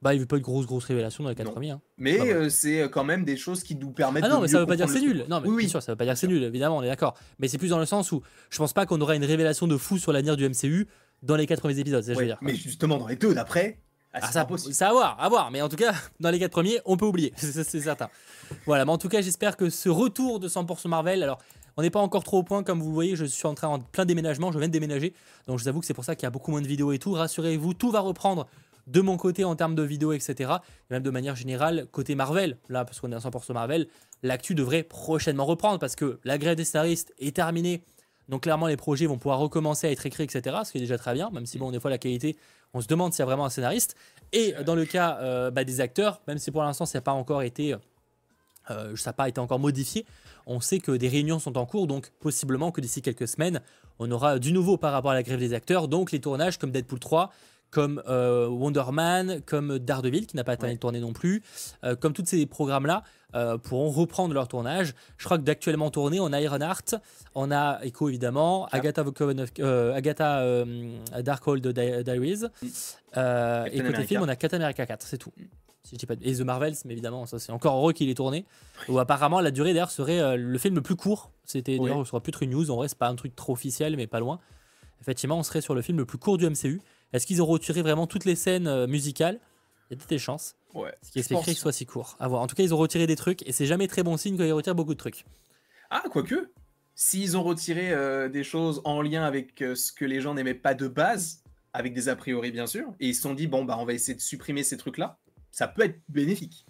[0.03, 1.71] Bah, il n'y a eu pas de grosses, grosses révélations dans les quatre premiers.
[1.71, 1.83] Hein.
[1.99, 4.59] Mais euh, c'est euh, quand même des choses qui nous permettent ah non, mais ça
[4.59, 5.27] veut pas dire que c'est nul.
[5.29, 6.89] Non, mais oui, bien sûr, ça veut pas dire que c'est nul, évidemment, on est
[6.89, 7.19] d'accord.
[7.39, 9.77] Mais c'est plus dans le sens où je pense pas qu'on aura une révélation de
[9.77, 10.87] fou sur l'avenir du MCU
[11.23, 12.03] dans les quatre premiers épisodes.
[12.03, 13.79] je veux dire, mais justement, dans les deux d'après,
[14.13, 15.51] ah, ah, ça, ça à voir, à voir.
[15.51, 18.09] Mais en tout cas, dans les quatre premiers, on peut oublier, c'est certain.
[18.67, 21.39] Voilà, mais en tout cas, j'espère que ce retour de 100% Marvel, alors
[21.77, 23.79] on n'est pas encore trop au point, comme vous voyez, je suis en train en
[23.79, 25.15] plein déménagement, je viens de déménager,
[25.47, 26.93] donc je vous avoue que c'est pour ça qu'il y a beaucoup moins de vidéos
[26.93, 27.13] et tout.
[27.13, 28.47] Rassurez-vous, tout va reprendre
[28.87, 30.53] de mon côté en termes de vidéos, etc.
[30.91, 33.87] Et même de manière générale, côté Marvel, là, parce qu'on est à 100% Marvel,
[34.23, 37.83] l'actu devrait prochainement reprendre parce que la grève des scénaristes est terminée.
[38.31, 40.57] Donc clairement, les projets vont pouvoir recommencer à être écrits, etc.
[40.65, 42.37] Ce qui est déjà très bien, même si bon, des fois la qualité
[42.73, 43.97] on se demande s'il y a vraiment un scénariste.
[44.33, 47.13] Et dans le cas euh, bah, des acteurs, même si pour l'instant ça n'a pas
[47.13, 47.75] encore été,
[48.71, 50.07] euh, ça pas été encore modifié,
[50.47, 53.61] on sait que des réunions sont en cours, donc possiblement que d'ici quelques semaines,
[53.99, 56.71] on aura du nouveau par rapport à la grève des acteurs, donc les tournages comme
[56.71, 57.31] Deadpool 3,
[57.71, 61.43] comme euh, Wonder Man, comme Daredevil qui n'a pas été tourné non plus,
[62.01, 63.05] comme tous ces programmes-là
[63.35, 64.93] euh, pourront reprendre leur tournage.
[65.17, 66.97] Je crois que d'actuellement tourné, on a Ironheart,
[67.37, 69.05] on a Echo évidemment, Agatha,
[69.61, 73.67] euh, Agatha euh, Darkhold Diaries, mm.
[73.73, 75.33] et côté film, on a Captain America 4, c'est tout.
[75.85, 78.15] Si je dis pas et The Marvels, mais évidemment, ça c'est encore heureux qu'il est
[78.15, 78.45] tourné.
[78.89, 81.31] Où apparemment la durée d'ailleurs serait le film le plus court.
[81.45, 82.71] C'était d'ailleurs, ce sera plus une news.
[82.71, 84.41] En vrai, c'est pas un truc trop officiel, mais pas loin.
[85.01, 86.81] Effectivement, on serait sur le film le plus court du MCU.
[87.13, 89.41] Est-ce qu'ils auront retiré vraiment toutes les scènes musicales?
[89.91, 90.55] Il y a des chances.
[90.75, 90.95] Ouais.
[91.03, 92.17] Ce qui expliquerait qu'il soit si court.
[92.21, 92.43] À voir.
[92.43, 94.45] En tout cas, ils ont retiré des trucs et c'est jamais très bon signe quand
[94.45, 95.25] ils retirent beaucoup de trucs.
[95.91, 96.53] Ah, quoique.
[96.95, 100.55] S'ils ont retiré euh, des choses en lien avec euh, ce que les gens n'aimaient
[100.55, 101.43] pas de base,
[101.73, 103.95] avec des a priori bien sûr, et ils se sont dit, bon, bah, on va
[103.95, 105.19] essayer de supprimer ces trucs-là,
[105.51, 106.67] ça peut être bénéfique.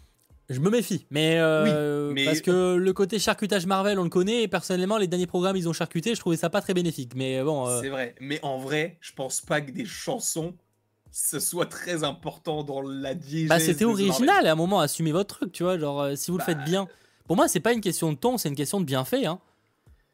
[0.50, 4.48] Je me méfie, mais, euh, parce que le côté charcutage Marvel, on le connaît, et
[4.48, 7.12] personnellement, les derniers programmes, ils ont charcuté, je trouvais ça pas très bénéfique.
[7.14, 7.80] Mais bon.
[7.80, 10.54] C'est vrai, mais en vrai, je pense pas que des chansons
[11.12, 13.48] ce soit très important dans la diégèse.
[13.48, 15.78] Bah, c'était original à un moment, assumez votre truc, tu vois.
[15.78, 16.88] Genre, euh, si vous le faites bah, bien.
[17.26, 19.26] Pour moi, c'est pas une question de ton, c'est une question de bien fait.
[19.26, 19.40] Hein.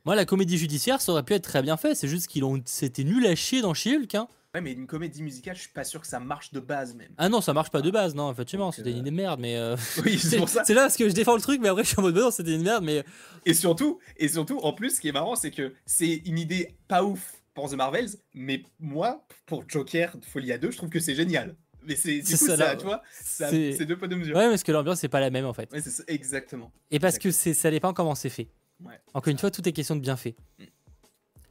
[0.04, 1.94] Moi, la comédie judiciaire, ça aurait pu être très bien fait.
[1.94, 2.60] C'est juste qu'ils ont.
[2.64, 4.14] C'était nul à chier dans She-Hulk.
[4.14, 4.28] Hein.
[4.56, 7.10] Ouais, mais une comédie musicale, je suis pas sûr que ça marche de base même.
[7.18, 9.38] Ah non, ça marche pas de base, non, effectivement, c'était une euh, idée de merde,
[9.38, 9.54] mais.
[9.54, 10.64] Euh, oui, c'est pour ça.
[10.64, 12.30] C'est là parce que je défends le truc, mais après je suis en mode, non,
[12.30, 13.04] c'était une merde, mais.
[13.44, 16.74] Et surtout, et surtout, en plus, ce qui est marrant, c'est que c'est une idée
[16.88, 21.00] pas ouf pour The Marvels, mais moi, pour Joker Folie à 2, je trouve que
[21.00, 21.54] c'est génial.
[21.82, 24.36] Mais c'est ça, ça, tu vois, c'est deux poids deux mesures.
[24.36, 25.70] Ouais, parce que l'ambiance c'est pas la même en fait.
[25.70, 26.72] Ouais, exactement.
[26.90, 28.48] Et parce que ça dépend comment c'est fait.
[28.82, 30.34] Ouais, Encore une fois, tout est question de bien fait.
[30.58, 30.64] Mm.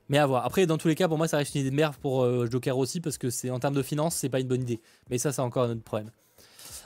[0.09, 0.45] Mais à voir.
[0.45, 2.47] Après, dans tous les cas, pour moi, ça reste une idée de merde pour euh,
[2.49, 4.79] Joker aussi, parce que c'est en termes de finances, c'est pas une bonne idée.
[5.09, 6.11] Mais ça, c'est encore un autre problème.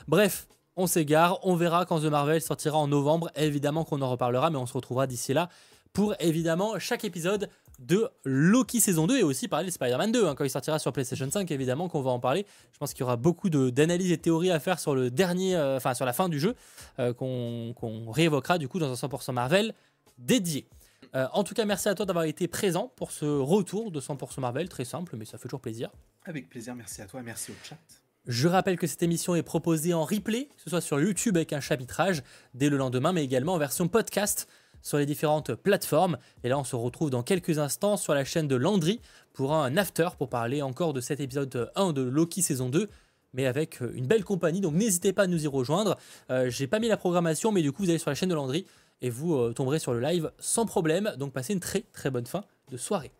[0.08, 0.46] Bref,
[0.76, 1.38] on s'égare.
[1.46, 3.30] On verra quand The Marvel sortira en novembre.
[3.36, 5.48] Évidemment qu'on en reparlera, mais on se retrouvera d'ici là
[5.92, 7.48] pour évidemment chaque épisode
[7.78, 10.92] de Loki saison 2 et aussi parler de Spider-Man 2 hein, quand il sortira sur
[10.92, 14.18] PlayStation 5 évidemment qu'on va en parler je pense qu'il y aura beaucoup d'analyses et
[14.18, 16.54] théories à faire sur le dernier euh, enfin sur la fin du jeu
[16.98, 19.74] euh, qu'on réévoquera du coup dans un 100% Marvel
[20.18, 20.66] dédié
[21.14, 24.40] euh, en tout cas, merci à toi d'avoir été présent pour ce retour de 100%
[24.40, 25.90] Marvel, très simple, mais ça fait toujours plaisir.
[26.24, 27.78] Avec plaisir, merci à toi, merci au chat.
[28.26, 31.52] Je rappelle que cette émission est proposée en replay, que ce soit sur YouTube avec
[31.52, 32.22] un chapitrage
[32.54, 34.46] dès le lendemain, mais également en version podcast
[34.82, 36.18] sur les différentes plateformes.
[36.44, 39.00] Et là, on se retrouve dans quelques instants sur la chaîne de Landry
[39.32, 42.88] pour un after pour parler encore de cet épisode 1 de Loki saison 2
[43.32, 44.60] mais avec une belle compagnie.
[44.60, 45.96] Donc n'hésitez pas à nous y rejoindre.
[46.30, 48.34] Euh, j'ai pas mis la programmation, mais du coup, vous allez sur la chaîne de
[48.34, 48.66] Landry
[49.02, 51.14] et vous euh, tomberez sur le live sans problème.
[51.18, 53.12] Donc passez une très très bonne fin de soirée.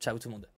[0.00, 0.48] Ciao tout le monde.